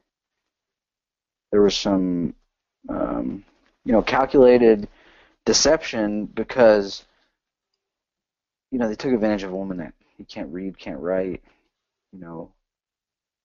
there 1.51 1.61
was 1.61 1.77
some, 1.77 2.33
um, 2.89 3.43
you 3.85 3.91
know, 3.91 4.01
calculated 4.01 4.87
deception 5.45 6.25
because, 6.25 7.05
you 8.71 8.79
know, 8.79 8.87
they 8.87 8.95
took 8.95 9.13
advantage 9.13 9.43
of 9.43 9.51
a 9.51 9.55
woman 9.55 9.77
that 9.77 9.93
he 10.17 10.23
can't 10.23 10.51
read, 10.51 10.79
can't 10.79 10.99
write, 10.99 11.43
you 12.11 12.19
know, 12.19 12.51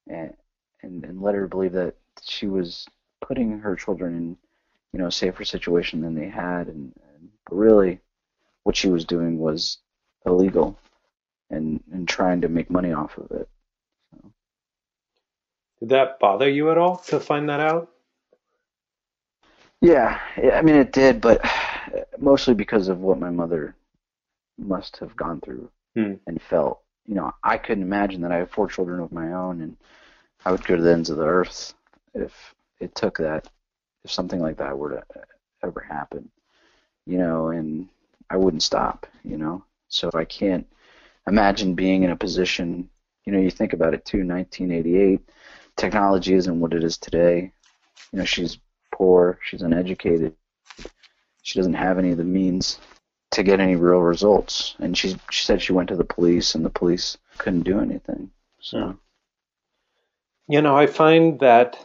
and 0.09 0.35
and 0.83 1.05
and 1.05 1.21
led 1.21 1.35
her 1.35 1.47
believe 1.47 1.73
that 1.73 1.97
she 2.23 2.47
was 2.47 2.87
putting 3.21 3.59
her 3.59 3.77
children 3.77 4.17
in, 4.17 4.37
you 4.93 4.99
know, 4.99 5.07
a 5.09 5.13
safer 5.13 5.45
situation 5.45 6.01
than 6.01 6.15
they 6.15 6.29
had, 6.29 6.69
and, 6.69 6.93
really 7.51 8.01
what 8.65 8.77
she 8.77 8.89
was 8.89 9.05
doing 9.05 9.39
was 9.39 9.79
illegal 10.27 10.79
and 11.51 11.83
and 11.93 12.09
trying 12.09 12.43
to 12.43 12.49
make 12.49 12.71
money 12.71 12.93
off 12.93 13.19
of 13.19 13.31
it. 13.33 13.49
Did 15.81 15.89
that 15.91 16.21
bother 16.21 16.49
you 16.49 16.71
at 16.71 16.79
all 16.79 16.99
to 17.09 17.19
find 17.19 17.49
that 17.49 17.61
out? 17.61 17.91
Yeah, 19.81 20.19
I 20.55 20.63
mean 20.63 20.77
it 20.77 20.93
did, 20.93 21.21
but 21.21 21.41
mostly 22.19 22.55
because 22.55 22.89
of 22.89 23.01
what 23.01 23.19
my 23.19 23.31
mother 23.31 23.77
must 24.59 24.99
have 24.99 25.17
gone 25.17 25.41
through 25.41 25.71
Hmm. 25.95 26.15
and 26.27 26.41
felt. 26.43 26.83
You 27.07 27.17
know, 27.17 27.33
I 27.45 27.59
couldn't 27.59 27.85
imagine 27.85 28.23
that 28.23 28.33
I 28.33 28.39
have 28.39 28.51
four 28.51 28.69
children 28.69 29.01
of 29.01 29.13
my 29.13 29.33
own, 29.33 29.63
and 29.63 29.77
I 30.45 30.53
would 30.53 30.65
go 30.67 30.77
to 30.77 30.83
the 30.83 30.93
ends 30.93 31.11
of 31.11 31.19
the 31.19 31.27
earth 31.27 31.75
if 32.15 32.55
it 32.81 32.95
took 32.95 33.19
that, 33.19 33.49
if 34.05 34.11
something 34.13 34.41
like 34.41 34.59
that 34.59 34.79
were 34.79 34.91
to 34.91 35.05
ever 35.65 35.81
happen. 35.81 36.31
You 37.09 37.19
know, 37.19 37.49
and 37.49 37.89
I 38.31 38.37
wouldn't 38.37 38.63
stop. 38.63 39.07
You 39.25 39.39
know, 39.39 39.65
so 39.89 40.11
I 40.15 40.25
can't 40.25 40.67
imagine 41.27 41.75
being 41.75 42.03
in 42.03 42.11
a 42.11 42.17
position. 42.17 42.89
You 43.25 43.33
know, 43.33 43.41
you 43.41 43.51
think 43.51 43.73
about 43.73 43.95
it 43.95 44.05
too. 44.05 44.19
1988, 44.19 45.21
technology 45.77 46.35
isn't 46.35 46.61
what 46.61 46.75
it 46.75 46.85
is 46.85 46.99
today. 46.99 47.53
You 48.13 48.19
know, 48.21 48.25
she's 48.25 48.59
poor, 48.93 49.39
she's 49.43 49.63
uneducated, 49.63 50.35
she 51.43 51.59
doesn't 51.59 51.75
have 51.75 51.99
any 51.99 52.11
of 52.11 52.19
the 52.19 52.25
means 52.25 52.79
to 53.31 53.43
get 53.43 53.61
any 53.61 53.77
real 53.77 54.01
results. 54.01 54.75
And 54.79 54.97
she 54.97 55.17
she 55.31 55.45
said 55.45 55.63
she 55.63 55.73
went 55.73 55.89
to 55.89 55.97
the 55.97 56.05
police, 56.05 56.55
and 56.55 56.65
the 56.65 56.71
police 56.71 57.19
couldn't 57.39 57.63
do 57.63 57.81
anything. 57.81 58.31
So 58.61 58.99
You 60.49 60.63
know, 60.63 60.77
I 60.77 60.87
find 60.87 61.41
that 61.41 61.79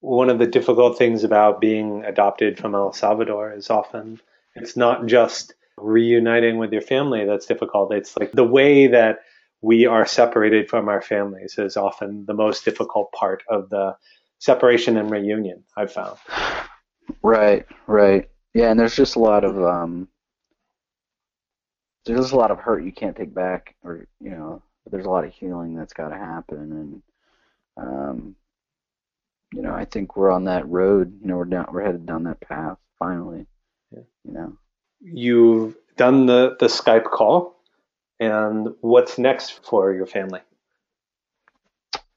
one 0.00 0.30
of 0.30 0.38
the 0.40 0.46
difficult 0.46 0.98
things 0.98 1.22
about 1.22 1.60
being 1.60 2.04
adopted 2.04 2.58
from 2.58 2.74
El 2.74 2.92
Salvador 2.92 3.52
is 3.52 3.70
often 3.70 4.20
it's 4.54 4.76
not 4.76 5.06
just 5.06 5.54
reuniting 5.78 6.58
with 6.58 6.72
your 6.72 6.82
family 6.82 7.24
that's 7.24 7.46
difficult. 7.46 7.92
It's 7.92 8.16
like 8.16 8.32
the 8.32 8.44
way 8.44 8.86
that 8.88 9.20
we 9.60 9.86
are 9.86 10.04
separated 10.06 10.68
from 10.68 10.88
our 10.88 11.00
families 11.00 11.56
is 11.58 11.76
often 11.76 12.26
the 12.26 12.34
most 12.34 12.64
difficult 12.64 13.12
part 13.12 13.42
of 13.48 13.70
the 13.70 13.96
separation 14.38 14.96
and 14.96 15.10
reunion, 15.10 15.62
I've 15.76 15.92
found. 15.92 16.18
right, 17.22 17.64
right, 17.86 18.28
yeah. 18.54 18.70
And 18.70 18.78
there's 18.78 18.96
just 18.96 19.16
a 19.16 19.20
lot 19.20 19.44
of 19.44 19.62
um, 19.62 20.08
there's 22.04 22.32
a 22.32 22.36
lot 22.36 22.50
of 22.50 22.58
hurt 22.58 22.84
you 22.84 22.92
can't 22.92 23.16
take 23.16 23.32
back, 23.32 23.76
or 23.84 24.06
you 24.20 24.30
know, 24.30 24.62
there's 24.90 25.06
a 25.06 25.10
lot 25.10 25.24
of 25.24 25.32
healing 25.32 25.76
that's 25.76 25.92
got 25.92 26.08
to 26.08 26.16
happen, 26.18 27.02
and 27.76 27.86
um, 27.86 28.36
you 29.54 29.62
know, 29.62 29.72
I 29.72 29.84
think 29.84 30.16
we're 30.16 30.32
on 30.32 30.44
that 30.44 30.68
road. 30.68 31.18
You 31.20 31.28
know, 31.28 31.36
we're 31.36 31.44
down, 31.44 31.68
we're 31.72 31.84
headed 31.84 32.04
down 32.04 32.24
that 32.24 32.40
path 32.40 32.78
finally. 32.98 33.46
Yeah. 34.24 34.30
You 34.30 34.38
know. 34.38 34.56
You've 35.00 35.76
done 35.96 36.26
the, 36.26 36.56
the 36.60 36.66
Skype 36.66 37.10
call, 37.10 37.56
and 38.20 38.68
what's 38.80 39.18
next 39.18 39.64
for 39.64 39.92
your 39.92 40.06
family? 40.06 40.40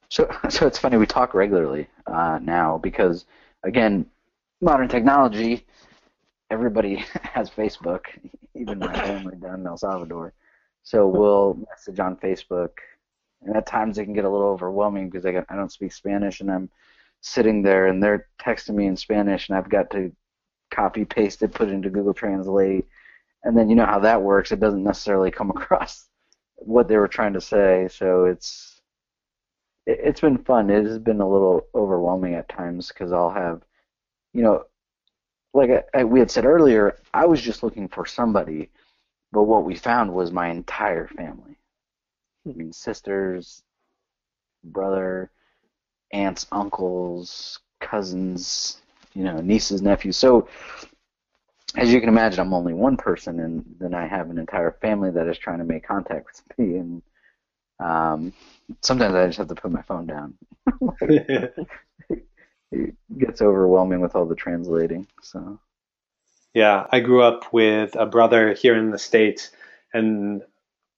So, 0.09 0.29
so 0.49 0.67
it's 0.67 0.77
funny 0.77 0.97
we 0.97 1.05
talk 1.05 1.33
regularly 1.33 1.87
uh, 2.05 2.39
now 2.41 2.77
because, 2.77 3.25
again, 3.63 4.05
modern 4.61 4.87
technology. 4.87 5.65
Everybody 6.51 6.95
has 7.21 7.49
Facebook, 7.49 8.01
even 8.53 8.79
my 8.79 8.93
family 8.93 9.35
down 9.37 9.61
in 9.61 9.67
El 9.67 9.77
Salvador. 9.77 10.33
So 10.83 11.07
we'll 11.07 11.57
message 11.69 11.99
on 11.99 12.15
Facebook, 12.17 12.69
and 13.41 13.55
at 13.55 13.65
times 13.65 13.97
it 13.97 14.05
can 14.05 14.13
get 14.13 14.25
a 14.25 14.29
little 14.29 14.49
overwhelming 14.49 15.09
because 15.09 15.25
I, 15.25 15.31
got, 15.31 15.45
I 15.49 15.55
don't 15.55 15.71
speak 15.71 15.91
Spanish, 15.91 16.41
and 16.41 16.51
I'm 16.51 16.69
sitting 17.21 17.63
there 17.63 17.87
and 17.87 18.01
they're 18.03 18.27
texting 18.39 18.75
me 18.75 18.85
in 18.85 18.95
Spanish, 18.95 19.49
and 19.49 19.57
I've 19.57 19.69
got 19.69 19.89
to 19.91 20.11
copy 20.75 21.05
paste 21.05 21.41
it, 21.41 21.53
put 21.53 21.69
it 21.69 21.73
into 21.73 21.89
Google 21.89 22.13
Translate, 22.13 22.85
and 23.43 23.57
then 23.57 23.69
you 23.69 23.75
know 23.75 23.85
how 23.85 23.99
that 23.99 24.21
works. 24.21 24.51
It 24.51 24.59
doesn't 24.59 24.83
necessarily 24.83 25.31
come 25.31 25.49
across 25.55 26.07
what 26.57 26.87
they 26.87 26.97
were 26.97 27.07
trying 27.07 27.33
to 27.33 27.41
say, 27.41 27.87
so 27.91 28.25
it's 28.25 28.81
it, 29.85 29.99
it's 30.03 30.21
been 30.21 30.37
fun. 30.39 30.69
It 30.69 30.85
has 30.85 30.99
been 30.99 31.21
a 31.21 31.29
little 31.29 31.67
overwhelming 31.73 32.35
at 32.35 32.49
times 32.49 32.89
because 32.89 33.11
I'll 33.11 33.31
have, 33.31 33.61
you 34.33 34.43
know, 34.43 34.65
like 35.53 35.69
I, 35.69 35.99
I, 35.99 36.03
we 36.03 36.19
had 36.19 36.31
said 36.31 36.45
earlier, 36.45 36.97
I 37.13 37.25
was 37.25 37.41
just 37.41 37.63
looking 37.63 37.87
for 37.87 38.05
somebody, 38.05 38.69
but 39.31 39.43
what 39.43 39.65
we 39.65 39.75
found 39.75 40.13
was 40.13 40.31
my 40.31 40.49
entire 40.49 41.07
family. 41.07 41.57
I 42.47 42.53
mean, 42.53 42.73
sisters, 42.73 43.63
brother, 44.63 45.31
aunts, 46.11 46.47
uncles, 46.51 47.59
cousins, 47.79 48.81
you 49.15 49.23
know, 49.23 49.37
nieces, 49.37 49.81
nephews. 49.81 50.17
So, 50.17 50.47
as 51.75 51.91
you 51.91 51.99
can 51.99 52.09
imagine, 52.09 52.39
I'm 52.39 52.53
only 52.53 52.73
one 52.73 52.97
person, 52.97 53.39
and 53.39 53.65
then 53.79 53.93
I 53.93 54.07
have 54.07 54.29
an 54.29 54.37
entire 54.37 54.71
family 54.81 55.11
that 55.11 55.27
is 55.27 55.37
trying 55.37 55.59
to 55.59 55.65
make 55.65 55.87
contact 55.87 56.27
with 56.27 56.59
me, 56.59 56.75
and 56.77 57.01
um, 57.79 58.33
sometimes 58.81 59.15
I 59.15 59.25
just 59.25 59.39
have 59.39 59.47
to 59.47 59.55
put 59.55 59.71
my 59.71 59.81
phone 59.81 60.05
down. 60.05 60.35
it 62.71 62.95
gets 63.17 63.41
overwhelming 63.41 64.01
with 64.01 64.15
all 64.15 64.25
the 64.25 64.35
translating. 64.35 65.07
So 65.21 65.59
yeah, 66.53 66.87
I 66.91 66.99
grew 67.01 67.21
up 67.21 67.51
with 67.53 67.95
a 67.95 68.05
brother 68.05 68.53
here 68.53 68.77
in 68.77 68.91
the 68.91 68.97
States 68.97 69.51
and 69.93 70.41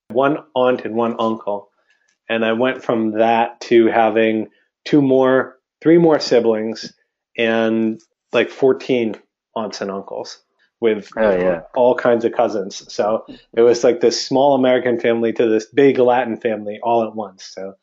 one 0.09 0.37
aunt 0.55 0.85
and 0.85 0.95
one 0.95 1.15
uncle. 1.19 1.69
And 2.29 2.45
I 2.45 2.53
went 2.53 2.83
from 2.83 3.11
that 3.13 3.59
to 3.61 3.87
having 3.87 4.49
two 4.85 5.01
more, 5.01 5.57
three 5.81 5.97
more 5.97 6.19
siblings 6.19 6.93
and 7.37 8.01
like 8.33 8.49
14 8.49 9.15
aunts 9.55 9.81
and 9.81 9.91
uncles 9.91 10.39
with 10.79 11.09
Oh, 11.17 11.31
yeah. 11.35 11.61
all 11.75 11.95
kinds 11.95 12.23
of 12.25 12.33
cousins. 12.33 12.91
So 12.93 13.25
it 13.53 13.61
was 13.61 13.83
like 13.83 13.99
this 13.99 14.23
small 14.23 14.55
American 14.55 14.99
family 14.99 15.33
to 15.33 15.47
this 15.47 15.65
big 15.65 15.97
Latin 15.97 16.37
family 16.37 16.79
all 16.83 17.03
at 17.03 17.15
once. 17.15 17.45
So 17.45 17.73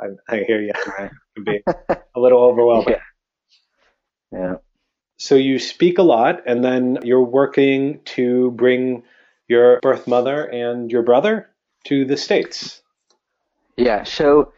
I, 0.00 0.06
I 0.28 0.44
hear 0.46 0.60
you. 0.60 0.72
right. 0.98 1.10
Be 1.44 1.60
a 1.88 2.20
little 2.20 2.40
overwhelming. 2.40 2.88
yeah, 4.32 4.38
yeah. 4.38 4.54
So 5.18 5.34
you 5.34 5.58
speak 5.58 5.98
a 5.98 6.02
lot, 6.02 6.42
and 6.46 6.64
then 6.64 6.98
you're 7.02 7.22
working 7.24 8.00
to 8.16 8.52
bring 8.52 9.02
your 9.48 9.80
birth 9.80 10.06
mother 10.06 10.44
and 10.44 10.90
your 10.90 11.02
brother 11.02 11.50
to 11.84 12.04
the 12.04 12.16
States. 12.16 12.82
Yeah, 13.76 14.04
so 14.04 14.52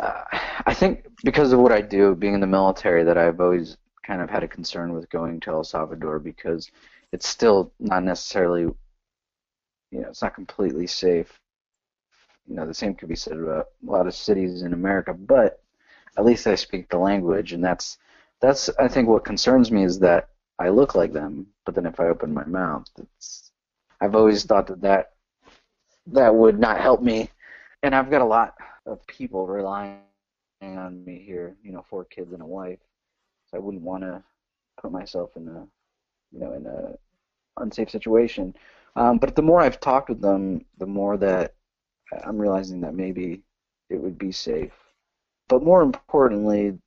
uh, 0.00 0.24
I 0.66 0.74
think 0.74 1.06
because 1.24 1.52
of 1.52 1.60
what 1.60 1.72
I 1.72 1.80
do, 1.80 2.14
being 2.14 2.34
in 2.34 2.40
the 2.40 2.46
military, 2.46 3.04
that 3.04 3.18
I've 3.18 3.40
always 3.40 3.76
kind 4.02 4.20
of 4.22 4.30
had 4.30 4.42
a 4.42 4.48
concern 4.48 4.92
with 4.92 5.10
going 5.10 5.40
to 5.40 5.50
El 5.50 5.64
Salvador 5.64 6.18
because 6.18 6.70
it's 7.12 7.26
still 7.26 7.72
not 7.80 8.04
necessarily, 8.04 8.62
you 8.62 10.00
know, 10.00 10.08
it's 10.08 10.22
not 10.22 10.34
completely 10.34 10.86
safe. 10.86 11.38
You 12.46 12.54
know, 12.54 12.66
the 12.66 12.74
same 12.74 12.94
could 12.94 13.08
be 13.08 13.16
said 13.16 13.38
about 13.38 13.66
a 13.86 13.90
lot 13.90 14.06
of 14.06 14.14
cities 14.14 14.62
in 14.62 14.72
America, 14.72 15.12
but 15.14 15.60
at 16.16 16.24
least 16.24 16.46
I 16.46 16.54
speak 16.54 16.88
the 16.88 16.98
language, 16.98 17.52
and 17.52 17.64
that's 17.64 17.98
that's 18.40 18.70
I 18.78 18.88
think 18.88 19.08
what 19.08 19.24
concerns 19.24 19.72
me 19.72 19.82
is 19.84 19.98
that 20.00 20.28
I 20.58 20.68
look 20.68 20.94
like 20.94 21.12
them, 21.12 21.46
but 21.64 21.74
then 21.74 21.86
if 21.86 21.98
I 22.00 22.04
open 22.06 22.32
my 22.32 22.44
mouth, 22.44 22.86
it's 22.98 23.50
I've 24.00 24.14
always 24.14 24.44
thought 24.44 24.66
that 24.68 24.80
that 24.82 25.12
that 26.08 26.34
would 26.34 26.58
not 26.58 26.80
help 26.80 27.02
me, 27.02 27.30
and 27.82 27.94
I've 27.94 28.10
got 28.10 28.22
a 28.22 28.26
lot 28.26 28.55
of 28.86 29.06
people 29.06 29.46
relying 29.46 30.00
on 30.62 31.04
me 31.04 31.22
here. 31.24 31.56
You 31.62 31.72
know, 31.72 31.84
four 31.88 32.04
kids 32.04 32.32
and 32.32 32.42
a 32.42 32.46
wife, 32.46 32.78
so 33.50 33.56
I 33.56 33.60
wouldn't 33.60 33.82
want 33.82 34.02
to 34.02 34.22
put 34.80 34.92
myself 34.92 35.36
in 35.36 35.48
a 35.48 35.66
you 36.32 36.40
know 36.40 36.52
in 36.52 36.66
a 36.66 36.94
unsafe 37.60 37.90
situation. 37.90 38.54
Um, 38.96 39.18
but 39.18 39.34
the 39.36 39.42
more 39.42 39.60
I've 39.60 39.80
talked 39.80 40.08
with 40.08 40.20
them, 40.20 40.64
the 40.78 40.86
more 40.86 41.16
that 41.18 41.54
I'm 42.24 42.38
realizing 42.38 42.80
that 42.80 42.94
maybe 42.94 43.42
it 43.90 44.00
would 44.00 44.18
be 44.18 44.32
safe. 44.32 44.72
But 45.48 45.62
more 45.62 45.82
importantly, 45.82 46.78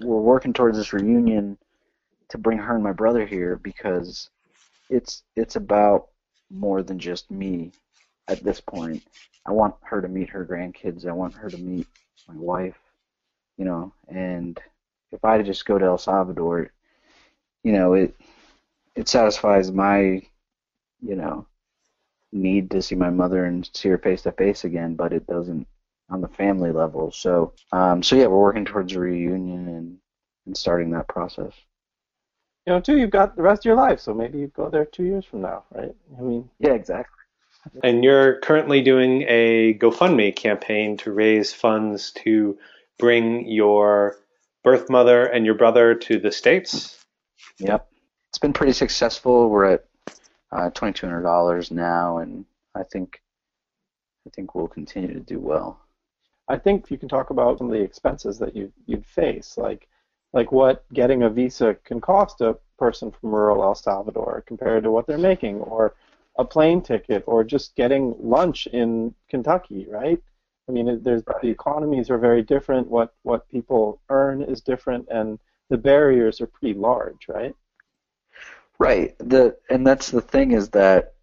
we're 0.00 0.20
working 0.20 0.52
towards 0.52 0.76
this 0.76 0.92
reunion 0.92 1.58
to 2.28 2.38
bring 2.38 2.58
her 2.58 2.74
and 2.74 2.84
my 2.84 2.92
brother 2.92 3.26
here 3.26 3.56
because 3.56 4.30
it's 4.90 5.22
it's 5.36 5.56
about 5.56 6.08
more 6.50 6.82
than 6.82 6.98
just 6.98 7.30
me 7.30 7.72
at 8.28 8.42
this 8.44 8.60
point. 8.60 9.02
I 9.48 9.52
want 9.52 9.74
her 9.80 10.02
to 10.02 10.08
meet 10.08 10.28
her 10.28 10.44
grandkids. 10.44 11.06
I 11.06 11.12
want 11.12 11.32
her 11.34 11.48
to 11.48 11.56
meet 11.56 11.86
my 12.28 12.34
wife, 12.36 12.76
you 13.56 13.64
know, 13.64 13.94
and 14.06 14.60
if 15.10 15.24
I 15.24 15.40
just 15.40 15.64
go 15.64 15.78
to 15.78 15.86
El 15.86 15.96
Salvador, 15.96 16.70
you 17.64 17.72
know, 17.72 17.94
it 17.94 18.14
it 18.94 19.08
satisfies 19.08 19.72
my, 19.72 20.20
you 21.00 21.16
know, 21.16 21.46
need 22.30 22.70
to 22.72 22.82
see 22.82 22.94
my 22.94 23.08
mother 23.08 23.46
and 23.46 23.68
see 23.72 23.88
her 23.88 23.96
face 23.96 24.22
to 24.22 24.32
face 24.32 24.64
again, 24.64 24.94
but 24.94 25.14
it 25.14 25.26
doesn't 25.26 25.66
on 26.10 26.20
the 26.20 26.28
family 26.28 26.70
level. 26.70 27.10
So, 27.10 27.54
um, 27.72 28.02
so 28.02 28.16
yeah, 28.16 28.26
we're 28.26 28.42
working 28.42 28.66
towards 28.66 28.92
a 28.92 29.00
reunion 29.00 29.66
and, 29.68 29.98
and 30.44 30.56
starting 30.56 30.90
that 30.90 31.08
process. 31.08 31.54
You 32.66 32.74
know, 32.74 32.80
too, 32.80 32.98
you've 32.98 33.10
got 33.10 33.34
the 33.34 33.42
rest 33.42 33.62
of 33.62 33.64
your 33.64 33.76
life, 33.76 34.00
so 34.00 34.12
maybe 34.12 34.40
you 34.40 34.48
go 34.48 34.68
there 34.68 34.84
two 34.84 35.04
years 35.04 35.24
from 35.24 35.40
now, 35.40 35.64
right? 35.74 35.94
I 36.18 36.20
mean, 36.20 36.50
yeah, 36.58 36.72
exactly. 36.72 37.17
And 37.82 38.04
you're 38.04 38.40
currently 38.40 38.82
doing 38.82 39.22
a 39.28 39.74
GoFundMe 39.74 40.34
campaign 40.34 40.96
to 40.98 41.12
raise 41.12 41.52
funds 41.52 42.12
to 42.24 42.58
bring 42.98 43.48
your 43.48 44.16
birth 44.64 44.90
mother 44.90 45.24
and 45.24 45.44
your 45.46 45.54
brother 45.54 45.94
to 45.94 46.18
the 46.18 46.32
States. 46.32 47.04
Yep. 47.58 47.88
It's 48.30 48.38
been 48.38 48.52
pretty 48.52 48.72
successful. 48.72 49.48
We're 49.48 49.72
at 49.72 49.84
uh, 50.52 50.70
$2,200 50.70 51.70
now, 51.70 52.18
and 52.18 52.44
I 52.74 52.82
think 52.82 53.20
I 54.26 54.30
think 54.30 54.54
we'll 54.54 54.68
continue 54.68 55.14
to 55.14 55.20
do 55.20 55.38
well. 55.38 55.80
I 56.48 56.58
think 56.58 56.90
you 56.90 56.98
can 56.98 57.08
talk 57.08 57.30
about 57.30 57.58
some 57.58 57.68
of 57.68 57.72
the 57.72 57.82
expenses 57.82 58.38
that 58.38 58.54
you 58.54 58.72
you'd 58.86 59.06
face, 59.06 59.56
like 59.56 59.88
like 60.32 60.52
what 60.52 60.84
getting 60.92 61.22
a 61.22 61.30
visa 61.30 61.76
can 61.84 62.00
cost 62.00 62.40
a 62.40 62.58
person 62.78 63.10
from 63.10 63.30
rural 63.30 63.62
El 63.62 63.74
Salvador 63.74 64.44
compared 64.46 64.82
to 64.84 64.90
what 64.90 65.06
they're 65.06 65.18
making, 65.18 65.60
or 65.60 65.94
a 66.38 66.44
plane 66.44 66.80
ticket, 66.82 67.24
or 67.26 67.44
just 67.44 67.74
getting 67.76 68.14
lunch 68.20 68.66
in 68.68 69.14
Kentucky, 69.28 69.86
right? 69.90 70.22
I 70.68 70.72
mean, 70.72 71.02
there's 71.02 71.22
the 71.42 71.48
economies 71.48 72.10
are 72.10 72.18
very 72.18 72.42
different. 72.42 72.88
What 72.88 73.14
what 73.22 73.48
people 73.48 74.00
earn 74.10 74.42
is 74.42 74.60
different, 74.60 75.08
and 75.10 75.38
the 75.70 75.78
barriers 75.78 76.40
are 76.40 76.46
pretty 76.46 76.78
large, 76.78 77.28
right? 77.28 77.54
Right. 78.78 79.16
The 79.18 79.56
and 79.70 79.86
that's 79.86 80.10
the 80.10 80.20
thing 80.20 80.52
is 80.52 80.68
that 80.70 81.14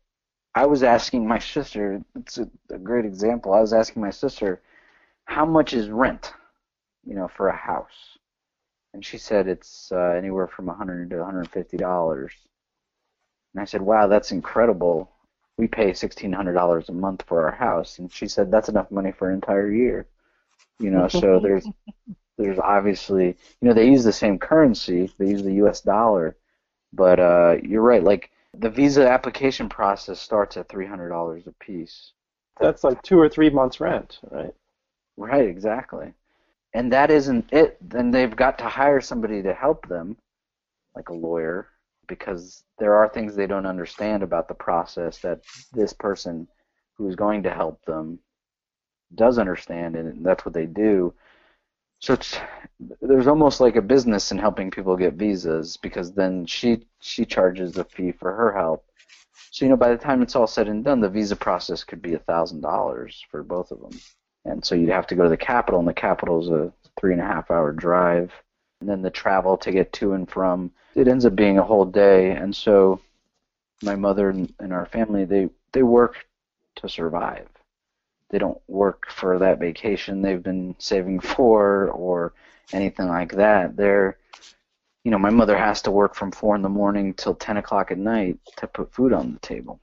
I 0.56 0.66
was 0.66 0.84
asking 0.84 1.28
my 1.28 1.40
sister. 1.40 2.02
It's 2.16 2.38
a, 2.38 2.50
a 2.72 2.78
great 2.78 3.06
example. 3.06 3.54
I 3.54 3.62
was 3.62 3.74
asking 3.74 4.02
my 4.02 4.10
sister, 4.10 4.62
how 5.26 5.46
much 5.46 5.74
is 5.74 5.90
rent, 5.90 6.34
you 7.06 7.16
know, 7.16 7.28
for 7.28 7.48
a 7.50 7.56
house? 7.56 8.18
And 8.94 9.06
she 9.06 9.18
said 9.18 9.48
it's 9.48 9.92
uh, 9.92 10.14
anywhere 10.18 10.48
from 10.48 10.68
100 10.68 11.10
to 11.12 11.18
150 11.18 11.78
dollars. 11.78 12.34
And 13.54 13.62
I 13.62 13.66
said, 13.66 13.82
wow, 13.82 14.08
that's 14.08 14.32
incredible. 14.32 15.12
We 15.58 15.68
pay 15.68 15.92
$1,600 15.92 16.90
a 16.90 16.92
month 16.92 17.24
for 17.28 17.46
our 17.46 17.56
house. 17.56 18.00
And 18.00 18.12
she 18.12 18.28
said 18.28 18.52
that's 18.52 18.70
enough 18.70 18.92
money 18.92 19.12
for 19.12 19.30
an 19.30 19.36
entire 19.36 19.72
year. 19.72 20.06
You 20.80 20.92
know, 20.92 21.08
so 21.08 21.40
there's 21.40 21.68
there's 22.38 22.60
obviously, 22.60 23.28
you 23.28 23.68
know, 23.68 23.74
they 23.74 23.88
use 23.90 24.04
the 24.04 24.12
same 24.14 24.38
currency. 24.40 25.10
They 25.18 25.30
use 25.30 25.44
the 25.44 25.54
U.S. 25.54 25.82
dollar 25.82 26.36
but 26.96 27.20
uh, 27.20 27.58
you're 27.64 27.82
right. 27.82 28.04
Like 28.04 28.32
the 28.58 28.70
visa 28.70 29.08
application 29.08 29.70
process 29.70 30.20
starts 30.20 30.58
at 30.58 30.70
three 30.70 30.88
hundred 30.88 31.10
dollars 31.10 31.44
a 31.48 31.52
piece. 31.64 32.14
That's 32.60 32.84
like 32.84 33.02
two 33.02 33.20
or 33.20 33.28
three 33.28 33.50
months' 33.50 33.80
rent, 33.82 34.20
right? 34.32 34.54
Right, 35.18 35.48
exactly. 35.48 36.14
And 36.74 36.92
that 36.94 37.12
isn't 37.12 37.52
it. 37.52 37.78
Then 37.82 38.12
they've 38.12 38.36
got 38.36 38.58
to 38.60 38.66
hire 38.66 39.02
somebody 39.02 39.42
to 39.44 39.54
help 39.54 39.88
them, 39.88 40.18
like 40.96 41.10
a 41.10 41.14
lawyer, 41.14 41.68
because 42.08 42.64
there 42.80 42.96
are 42.96 43.10
things 43.10 43.36
they 43.36 43.48
don't 43.48 43.66
understand 43.66 44.24
about 44.24 44.48
the 44.48 44.54
process 44.54 45.20
that 45.20 45.42
this 45.74 45.94
person 45.94 46.48
who's 46.98 47.16
going 47.16 47.44
to 47.44 47.52
help 47.52 47.84
them 47.86 48.20
does 49.14 49.38
understand, 49.38 49.96
and 49.96 50.26
that's 50.26 50.46
what 50.46 50.54
they 50.54 50.66
do. 50.66 51.14
So 52.00 52.14
it's 52.14 52.38
there's 53.02 53.28
almost 53.28 53.62
like 53.62 53.76
a 53.78 53.82
business 53.82 54.32
in 54.32 54.38
helping 54.38 54.70
people 54.70 54.98
get 54.98 55.14
visas 55.14 55.78
because 55.78 56.14
then 56.14 56.46
she 56.46 56.86
she 57.00 57.26
charges 57.26 57.78
a 57.78 57.84
fee 57.86 58.12
for 58.12 58.34
her 58.34 58.52
help. 58.54 58.86
So 59.52 59.66
you 59.66 59.70
know 59.70 59.78
by 59.78 59.90
the 59.90 59.98
time 59.98 60.22
it's 60.22 60.36
all 60.36 60.48
said 60.48 60.68
and 60.68 60.84
done, 60.84 61.00
the 61.00 61.10
visa 61.10 61.36
process 61.36 61.84
could 61.84 62.02
be 62.02 62.14
a 62.14 62.20
thousand 62.20 62.62
dollars 62.62 63.24
for 63.32 63.44
both 63.44 63.72
of 63.72 63.80
them. 63.80 64.00
And 64.46 64.64
so 64.64 64.76
you'd 64.76 64.90
have 64.90 65.08
to 65.08 65.16
go 65.16 65.24
to 65.24 65.30
the 65.30 65.38
capital, 65.38 65.80
and 65.80 65.88
the 65.88 65.94
capital 65.94 66.42
is 66.42 66.50
a 66.50 66.72
three 67.00 67.14
and 67.14 67.22
a 67.22 67.26
half 67.26 67.50
hour 67.50 67.72
drive, 67.72 68.32
and 68.82 68.90
then 68.90 69.02
the 69.02 69.10
travel 69.10 69.58
to 69.58 69.72
get 69.72 69.92
to 69.94 70.14
and 70.14 70.30
from. 70.30 70.72
It 70.96 71.08
ends 71.08 71.26
up 71.26 71.36
being 71.36 71.58
a 71.60 71.64
whole 71.64 71.86
day, 71.86 72.32
and 72.32 72.56
so 72.56 73.02
my 73.84 73.96
mother 73.96 74.30
and, 74.30 74.54
our 74.72 74.86
family 74.86 75.26
they 75.26 75.50
they 75.74 75.84
work 75.84 76.26
to 76.78 76.90
survive 76.90 77.48
they 78.30 78.40
don't 78.40 78.62
work 78.68 79.10
for 79.10 79.40
that 79.40 79.60
vacation 79.60 80.22
they've 80.22 80.44
been 80.44 80.76
saving 80.80 81.20
for 81.20 81.90
or 81.92 82.34
anything 82.74 83.08
like 83.08 83.32
that. 83.34 83.76
They're, 83.76 84.18
you 85.04 85.12
know, 85.12 85.20
my 85.20 85.30
mother 85.30 85.58
has 85.58 85.82
to 85.84 85.92
work 85.92 86.16
from 86.16 86.32
four 86.32 86.56
in 86.56 86.62
the 86.62 86.70
morning 86.70 87.14
till 87.14 87.36
ten 87.36 87.58
o'clock 87.58 87.92
at 87.92 87.98
night 87.98 88.40
to 88.58 88.68
put 88.68 88.94
food 88.94 89.14
on 89.14 89.34
the 89.34 89.40
table. 89.40 89.80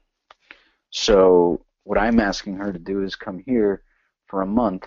So 0.89 1.65
what 1.83 1.97
I'm 1.97 2.19
asking 2.19 2.57
her 2.57 2.71
to 2.71 2.79
do 2.79 3.03
is 3.03 3.15
come 3.15 3.39
here 3.39 3.83
for 4.27 4.41
a 4.41 4.47
month, 4.47 4.85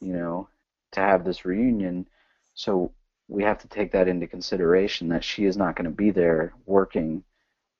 you 0.00 0.14
know, 0.14 0.48
to 0.92 1.00
have 1.00 1.24
this 1.24 1.44
reunion. 1.44 2.08
So 2.54 2.92
we 3.30 3.44
have 3.44 3.58
to 3.58 3.68
take 3.68 3.92
that 3.92 4.08
into 4.08 4.26
consideration 4.26 5.08
that 5.08 5.22
she 5.22 5.44
is 5.44 5.56
not 5.56 5.76
going 5.76 5.84
to 5.84 5.96
be 5.96 6.10
there 6.10 6.52
working 6.66 7.22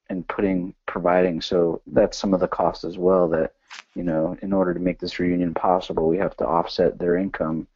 and 0.09 0.27
putting 0.29 0.75
providing. 0.87 1.41
So 1.41 1.83
that's 1.89 2.17
some 2.17 2.33
of 2.33 2.41
the 2.41 2.49
cost 2.49 2.85
as 2.85 2.97
well 2.97 3.29
that 3.29 3.53
you 3.95 4.03
know, 4.03 4.37
in 4.43 4.53
order 4.53 4.73
to 4.75 4.81
make 4.81 4.99
this 4.99 5.19
reunion 5.19 5.55
possible, 5.55 6.09
we 6.09 6.19
have 6.19 6.37
to 6.39 6.47
offset 6.47 6.99
their 6.99 7.17
income, 7.17 7.67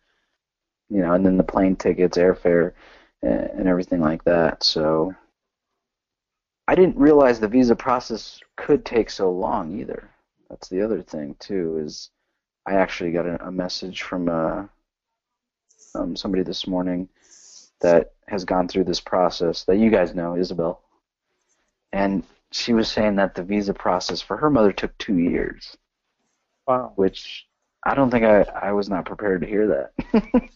you 0.89 1.01
know, 1.01 1.13
and 1.13 1.25
then 1.25 1.37
the 1.37 1.45
plane 1.45 1.77
tickets, 1.77 2.19
airfare, 2.19 2.73
and 3.23 3.69
everything 3.69 4.01
like 4.01 4.23
that. 4.25 4.63
So 4.63 5.15
I 6.69 6.75
didn't 6.75 6.97
realize 6.97 7.41
the 7.41 7.49
visa 7.49 7.75
process 7.75 8.41
could 8.57 8.85
take 8.85 9.11
so 9.11 9.31
long 9.31 9.79
either. 9.79 10.09
That's 10.49 10.69
the 10.69 10.83
other 10.83 11.03
thing 11.03 11.37
too. 11.39 11.81
Is 11.85 12.11
I 12.67 12.75
actually 12.75 13.13
got 13.13 13.27
a, 13.27 13.47
a 13.47 13.51
message 13.51 14.03
from 14.03 14.29
uh, 14.29 14.65
um, 15.95 16.17
somebody 16.17 16.43
this 16.43 16.67
morning 16.67 17.09
that 17.85 18.13
has 18.29 18.45
gone 18.45 18.67
through 18.67 18.85
this 18.85 19.01
process 19.01 19.65
that 19.65 19.77
you 19.77 19.91
guys 19.91 20.15
know, 20.15 20.37
Isabel, 20.37 20.83
and 21.93 22.25
she 22.51 22.73
was 22.73 22.91
saying 22.91 23.17
that 23.17 23.35
the 23.35 23.43
visa 23.43 23.75
process 23.75 24.23
for 24.23 24.37
her 24.39 24.49
mother 24.49 24.73
took 24.73 24.97
two 24.97 25.19
years. 25.19 25.77
Wow. 26.67 26.93
Which 26.97 27.47
I 27.85 27.95
don't 27.95 28.11
think 28.11 28.25
I 28.25 28.43
I 28.43 28.73
was 28.73 28.89
not 28.89 29.05
prepared 29.05 29.43
to 29.43 29.47
hear 29.47 29.67
that. 29.69 30.49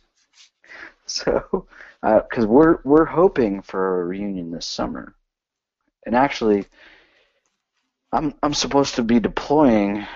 so, 1.06 1.66
because 2.02 2.44
uh, 2.44 2.48
we're 2.48 2.78
we're 2.84 3.04
hoping 3.04 3.60
for 3.60 4.00
a 4.00 4.04
reunion 4.04 4.50
this 4.50 4.66
summer, 4.66 5.14
and 6.06 6.16
actually, 6.16 6.64
I'm 8.12 8.34
I'm 8.42 8.54
supposed 8.54 8.94
to 8.94 9.02
be 9.02 9.20
deploying 9.20 10.06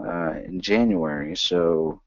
uh, 0.00 0.34
in 0.46 0.60
January. 0.62 1.36
So, 1.36 2.00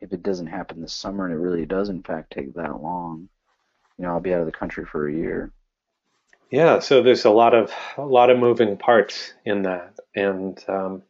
if 0.00 0.12
it 0.14 0.22
doesn't 0.22 0.46
happen 0.46 0.80
this 0.80 0.94
summer, 0.94 1.26
and 1.26 1.34
it 1.34 1.38
really 1.38 1.66
does 1.66 1.90
in 1.90 2.02
fact 2.02 2.32
take 2.32 2.54
that 2.54 2.80
long, 2.80 3.28
you 3.98 4.04
know, 4.04 4.12
I'll 4.12 4.20
be 4.20 4.32
out 4.32 4.40
of 4.40 4.46
the 4.46 4.52
country 4.52 4.84
for 4.84 5.08
a 5.08 5.12
year. 5.12 5.52
Yeah, 6.50 6.78
so 6.78 7.02
there's 7.02 7.24
a 7.24 7.30
lot 7.30 7.54
of 7.54 7.72
a 7.96 8.04
lot 8.04 8.30
of 8.30 8.38
moving 8.38 8.76
parts 8.76 9.32
in 9.44 9.62
that, 9.62 9.98
and 10.14 10.62
um, 10.68 11.02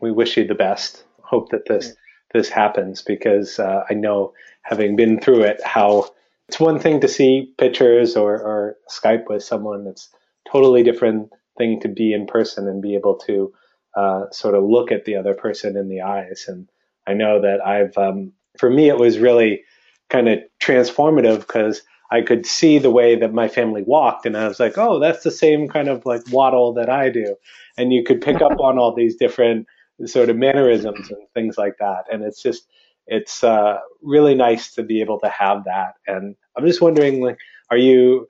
we 0.00 0.10
wish 0.10 0.36
you 0.36 0.46
the 0.46 0.54
best. 0.54 1.04
Hope 1.22 1.50
that 1.50 1.66
this 1.66 1.94
this 2.32 2.48
happens 2.48 3.00
because 3.00 3.58
uh, 3.58 3.84
I 3.88 3.94
know, 3.94 4.34
having 4.62 4.96
been 4.96 5.20
through 5.20 5.42
it, 5.42 5.62
how 5.64 6.10
it's 6.48 6.60
one 6.60 6.78
thing 6.78 7.00
to 7.00 7.08
see 7.08 7.52
pictures 7.56 8.16
or, 8.16 8.34
or 8.34 8.76
Skype 8.90 9.28
with 9.28 9.42
someone. 9.42 9.86
It's 9.86 10.10
totally 10.50 10.82
different 10.82 11.30
thing 11.56 11.80
to 11.80 11.88
be 11.88 12.12
in 12.12 12.26
person 12.26 12.68
and 12.68 12.82
be 12.82 12.94
able 12.94 13.16
to 13.20 13.52
uh, 13.96 14.24
sort 14.30 14.54
of 14.54 14.64
look 14.64 14.92
at 14.92 15.04
the 15.04 15.16
other 15.16 15.34
person 15.34 15.76
in 15.76 15.88
the 15.88 16.02
eyes. 16.02 16.46
And 16.48 16.68
I 17.06 17.14
know 17.14 17.40
that 17.40 17.64
I've, 17.64 17.96
um, 17.96 18.32
for 18.58 18.68
me, 18.68 18.88
it 18.88 18.98
was 18.98 19.18
really 19.18 19.62
kind 20.10 20.28
of 20.28 20.40
transformative 20.60 21.40
because 21.40 21.82
I 22.14 22.22
could 22.22 22.46
see 22.46 22.78
the 22.78 22.92
way 22.92 23.16
that 23.16 23.34
my 23.34 23.48
family 23.48 23.82
walked, 23.82 24.24
and 24.24 24.36
I 24.36 24.46
was 24.46 24.60
like, 24.60 24.78
oh, 24.78 25.00
that's 25.00 25.24
the 25.24 25.32
same 25.32 25.66
kind 25.68 25.88
of 25.88 26.06
like 26.06 26.22
waddle 26.30 26.72
that 26.74 26.88
I 26.88 27.10
do. 27.10 27.34
And 27.76 27.92
you 27.92 28.04
could 28.04 28.20
pick 28.20 28.40
up 28.40 28.60
on 28.60 28.78
all 28.78 28.94
these 28.94 29.16
different 29.16 29.66
sort 30.06 30.28
of 30.28 30.36
mannerisms 30.36 31.10
and 31.10 31.26
things 31.34 31.58
like 31.58 31.78
that. 31.80 32.04
And 32.12 32.22
it's 32.22 32.40
just, 32.40 32.68
it's 33.08 33.42
uh, 33.42 33.78
really 34.00 34.36
nice 34.36 34.72
to 34.74 34.84
be 34.84 35.00
able 35.00 35.18
to 35.20 35.28
have 35.28 35.64
that. 35.64 35.94
And 36.06 36.36
I'm 36.56 36.64
just 36.64 36.80
wondering, 36.80 37.20
like, 37.20 37.38
are 37.72 37.76
you 37.76 38.28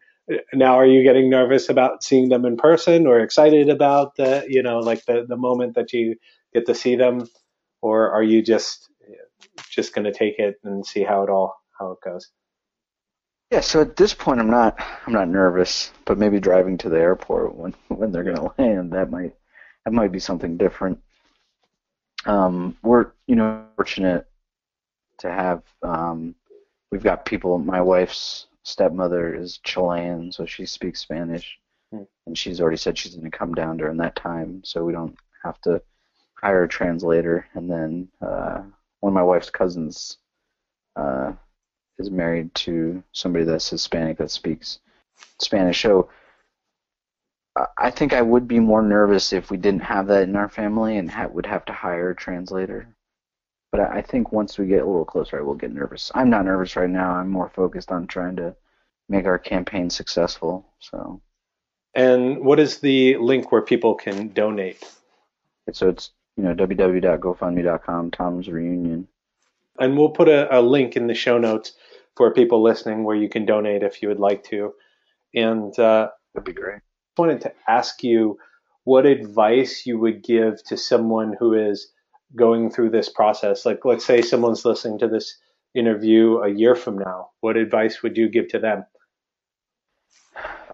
now 0.55 0.79
are 0.79 0.87
you 0.87 1.03
getting 1.03 1.29
nervous 1.29 1.69
about 1.69 2.03
seeing 2.03 2.31
them 2.31 2.47
in 2.47 2.57
person 2.57 3.07
or 3.07 3.21
excited 3.21 3.69
about 3.69 4.17
the 4.17 4.43
you 4.49 4.63
know 4.63 4.79
like 4.79 5.05
the 5.05 5.27
the 5.29 5.37
moment 5.37 5.75
that 5.75 5.93
you 5.93 6.17
get 6.55 6.65
to 6.65 6.75
see 6.75 6.97
them 6.97 7.29
or 7.83 8.11
are 8.11 8.23
you 8.23 8.41
just 8.43 8.89
just 9.69 9.95
going 9.95 10.07
to 10.07 10.19
take 10.19 10.39
it 10.39 10.55
and 10.65 10.87
see 10.87 11.03
how 11.03 11.23
it 11.23 11.29
all 11.29 11.55
how 11.79 11.93
it 11.93 11.99
goes 12.03 12.31
yeah 13.55 13.61
so 13.61 13.81
at 13.81 13.97
this 13.97 14.13
point 14.13 14.41
i'm 14.41 14.51
not 14.51 14.77
i'm 15.07 15.13
not 15.13 15.29
nervous 15.29 15.93
but 16.05 16.19
maybe 16.19 16.41
driving 16.41 16.77
to 16.77 16.89
the 16.89 16.99
airport 16.99 17.55
when 17.55 17.75
when 17.89 18.11
they're 18.11 18.25
going 18.25 18.37
to 18.37 18.53
land 18.59 18.93
that 18.93 19.11
might 19.11 19.35
that 19.85 19.93
might 19.93 20.13
be 20.13 20.19
something 20.19 20.57
different 20.57 21.01
um 22.27 22.77
we're 22.83 23.13
you 23.27 23.37
know 23.37 23.65
fortunate 23.77 24.27
to 25.19 25.31
have 25.31 25.63
um 25.83 26.35
we've 26.91 27.05
got 27.05 27.25
people 27.25 27.59
my 27.59 27.81
wife's 27.81 28.47
stepmother 28.65 29.35
is 29.35 29.59
Chilean, 29.59 30.33
so 30.33 30.45
she 30.45 30.67
speaks 30.67 31.01
Spanish, 31.01 31.59
hmm. 31.93 32.03
and 32.27 32.37
she's 32.37 32.61
already 32.61 32.77
said 32.77 32.99
she's 32.99 33.15
going 33.15 33.31
to 33.31 33.39
come 33.39 33.55
down 33.55 33.77
during 33.77 33.99
that 33.99 34.17
time, 34.17 34.63
so 34.65 34.85
we 34.85 34.93
don't 34.93 35.17
have 35.45 35.61
to 35.63 35.81
hire 36.35 36.65
a 36.65 36.69
translator. 36.69 37.47
And 37.55 37.71
then 37.71 38.09
uh, 38.21 38.63
one 39.01 39.13
of 39.13 39.15
my 39.15 39.23
wife's 39.23 39.51
cousins 39.51 40.19
uh, 40.97 41.33
is 41.99 42.11
married 42.11 42.55
to 42.55 43.03
somebody 43.13 43.45
that's 43.45 43.71
Hispanic 43.71 44.19
that 44.19 44.31
speaks 44.31 44.81
Spanish. 45.39 45.81
So 45.83 46.09
I 47.77 47.91
think 47.91 48.13
I 48.13 48.23
would 48.23 48.49
be 48.49 48.59
more 48.59 48.83
nervous 48.83 49.33
if 49.33 49.51
we 49.51 49.57
didn't 49.57 49.83
have 49.83 50.09
that 50.09 50.25
in 50.25 50.35
our 50.35 50.49
family 50.49 50.99
and 50.99 51.11
ha- 51.11 51.29
would 51.29 51.47
have 51.47 51.65
to 51.67 51.73
hire 51.73 52.11
a 52.11 52.17
translator. 52.17 52.89
But 53.71 53.81
I 53.81 54.03
think 54.03 54.33
once 54.33 54.59
we 54.59 54.67
get 54.67 54.83
a 54.83 54.87
little 54.87 55.05
closer, 55.05 55.39
I 55.39 55.43
will 55.43 55.55
get 55.55 55.73
nervous. 55.73 56.11
I'm 56.15 56.31
not 56.31 56.45
nervous 56.45 56.77
right 56.77 56.91
now. 56.91 57.13
I'm 57.13 57.29
more 57.29 57.49
focused 57.49 57.93
on 57.93 58.07
trying 58.07 58.37
to 58.37 58.57
make 59.09 59.27
our 59.27 59.39
campaign 59.39 59.91
successful. 59.91 60.67
So. 60.81 61.21
And 61.95 62.45
what 62.45 62.59
is 62.59 62.81
the 62.81 63.17
link 63.19 63.53
where 63.53 63.63
people 63.63 63.95
can 63.95 64.29
donate? 64.29 64.83
So 65.73 65.89
it's 65.89 66.11
you 66.37 66.43
know 66.43 66.55
www.gofundme.com 66.55 68.11
Tom's 68.11 68.49
Reunion. 68.49 69.09
And 69.79 69.97
we'll 69.97 70.11
put 70.11 70.29
a, 70.29 70.57
a 70.57 70.61
link 70.61 70.97
in 70.97 71.07
the 71.07 71.15
show 71.15 71.39
notes 71.39 71.73
for 72.17 72.33
people 72.33 72.63
listening 72.63 73.05
where 73.05 73.17
you 73.17 73.29
can 73.29 73.45
donate 73.45 73.83
if 73.83 74.03
you 74.03 74.09
would 74.09 74.21
like 74.21 74.45
to. 74.45 74.73
And 75.35 75.77
uh, 75.79 76.11
that'd 76.33 76.45
be 76.45 76.53
great. 76.53 76.77
I 76.77 77.21
wanted 77.21 77.41
to 77.43 77.53
ask 77.69 78.03
you 78.03 78.39
what 78.85 79.07
advice 79.07 79.85
you 79.87 79.99
would 79.99 80.23
give 80.23 80.63
to 80.65 80.77
someone 80.77 81.35
who 81.39 81.55
is 81.55 81.93
going 82.37 82.71
through 82.71 82.91
this 82.91 83.09
process? 83.09 83.65
Like, 83.65 83.85
let's 83.85 84.05
say 84.05 84.23
someone's 84.23 84.65
listening 84.65 84.99
to 85.01 85.09
this 85.09 85.37
interview 85.75 86.39
a 86.39 86.49
year 86.49 86.75
from 86.75 86.99
now. 86.99 87.31
What 87.41 87.57
advice 87.57 88.03
would 88.03 88.17
you 88.17 88.29
give 88.29 88.49
to 88.49 88.59
them? 88.59 88.85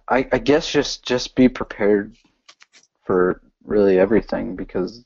I, 0.08 0.28
I 0.32 0.38
guess 0.38 0.70
just 0.70 1.04
just 1.04 1.36
be 1.36 1.48
prepared 1.48 2.16
for 3.04 3.40
really 3.64 3.98
everything 3.98 4.56
because 4.56 5.04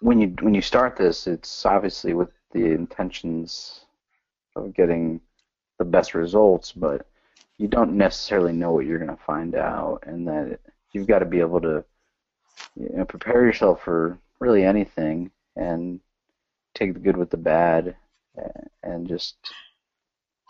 when 0.00 0.20
you 0.20 0.34
when 0.40 0.52
you 0.52 0.60
start 0.60 0.96
this, 0.96 1.26
it's 1.26 1.64
obviously 1.64 2.12
with 2.12 2.28
the 2.52 2.64
intentions 2.64 3.84
of 4.56 4.74
getting 4.74 5.20
the 5.78 5.84
best 5.84 6.14
results, 6.14 6.72
but 6.72 7.06
you 7.58 7.68
don't 7.68 7.96
necessarily 7.96 8.52
know 8.52 8.72
what 8.72 8.86
you're 8.86 8.98
going 8.98 9.16
to 9.16 9.24
find 9.24 9.54
out, 9.54 10.04
and 10.06 10.26
that 10.28 10.58
you've 10.92 11.06
got 11.06 11.20
to 11.20 11.24
be 11.24 11.40
able 11.40 11.60
to 11.60 11.84
you 12.76 12.88
know, 12.96 13.04
prepare 13.04 13.44
yourself 13.44 13.82
for 13.82 14.18
really 14.40 14.64
anything 14.64 15.30
and 15.56 16.00
take 16.74 16.94
the 16.94 17.00
good 17.00 17.16
with 17.16 17.30
the 17.30 17.36
bad 17.36 17.94
and 18.82 19.06
just 19.08 19.36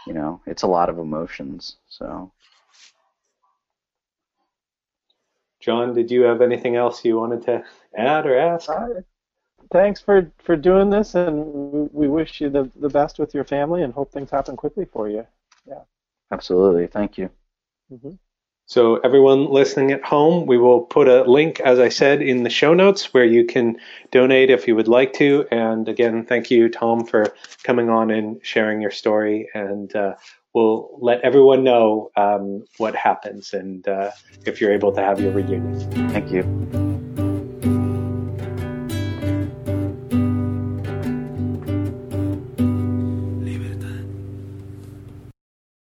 you 0.06 0.12
know 0.12 0.40
it's 0.46 0.62
a 0.62 0.66
lot 0.66 0.88
of 0.88 0.98
emotions 0.98 1.76
so. 1.88 2.32
John 5.60 5.94
did 5.94 6.10
you 6.10 6.22
have 6.22 6.42
anything 6.42 6.74
else 6.74 7.04
you 7.04 7.16
wanted 7.16 7.42
to 7.42 7.64
add 7.96 8.26
or 8.26 8.36
ask? 8.36 8.68
Uh, 8.68 9.02
thanks 9.72 10.00
for 10.00 10.30
for 10.38 10.56
doing 10.56 10.90
this 10.90 11.14
and 11.14 11.90
we 11.92 12.08
wish 12.08 12.40
you 12.40 12.50
the, 12.50 12.70
the 12.76 12.88
best 12.88 13.18
with 13.18 13.35
your 13.35 13.44
family 13.44 13.82
and 13.82 13.92
hope 13.92 14.12
things 14.12 14.30
happen 14.30 14.56
quickly 14.56 14.85
for 14.85 15.08
you 15.08 15.26
yeah 15.66 15.80
absolutely 16.30 16.87
thank 16.87 17.18
you 17.18 17.30
mm-hmm. 17.92 18.12
So, 18.66 18.96
everyone 18.98 19.50
listening 19.50 19.90
at 19.90 20.02
home, 20.02 20.46
we 20.46 20.56
will 20.56 20.80
put 20.80 21.06
a 21.06 21.24
link, 21.24 21.61
as 21.61 21.78
I 21.78 21.90
said, 21.90 22.22
in 22.22 22.42
the 22.42 22.48
show 22.48 22.72
notes 22.72 23.12
where 23.12 23.24
you 23.24 23.44
can 23.44 23.76
donate 24.11 24.48
if 24.48 24.66
you 24.66 24.74
would 24.76 24.88
like 24.88 25.12
to. 25.14 25.46
And 25.50 25.88
again, 25.88 26.24
thank 26.24 26.50
you, 26.50 26.70
Tom, 26.70 27.04
for 27.04 27.35
coming 27.64 27.90
on 27.90 28.11
and 28.11 28.40
sharing 28.42 28.80
your 28.80 28.90
story. 28.90 29.48
And 29.52 29.94
uh, 29.94 30.14
we'll 30.54 30.96
let 31.02 31.20
everyone 31.20 31.64
know 31.64 32.11
um, 32.16 32.64
what 32.78 32.94
happens 32.94 33.52
and 33.52 33.87
uh, 33.87 34.11
if 34.46 34.61
you're 34.61 34.72
able 34.72 34.92
to 34.92 35.02
have 35.02 35.20
your 35.20 35.32
reunion. 35.32 35.78
Thank 36.11 36.30
you. 36.30 36.91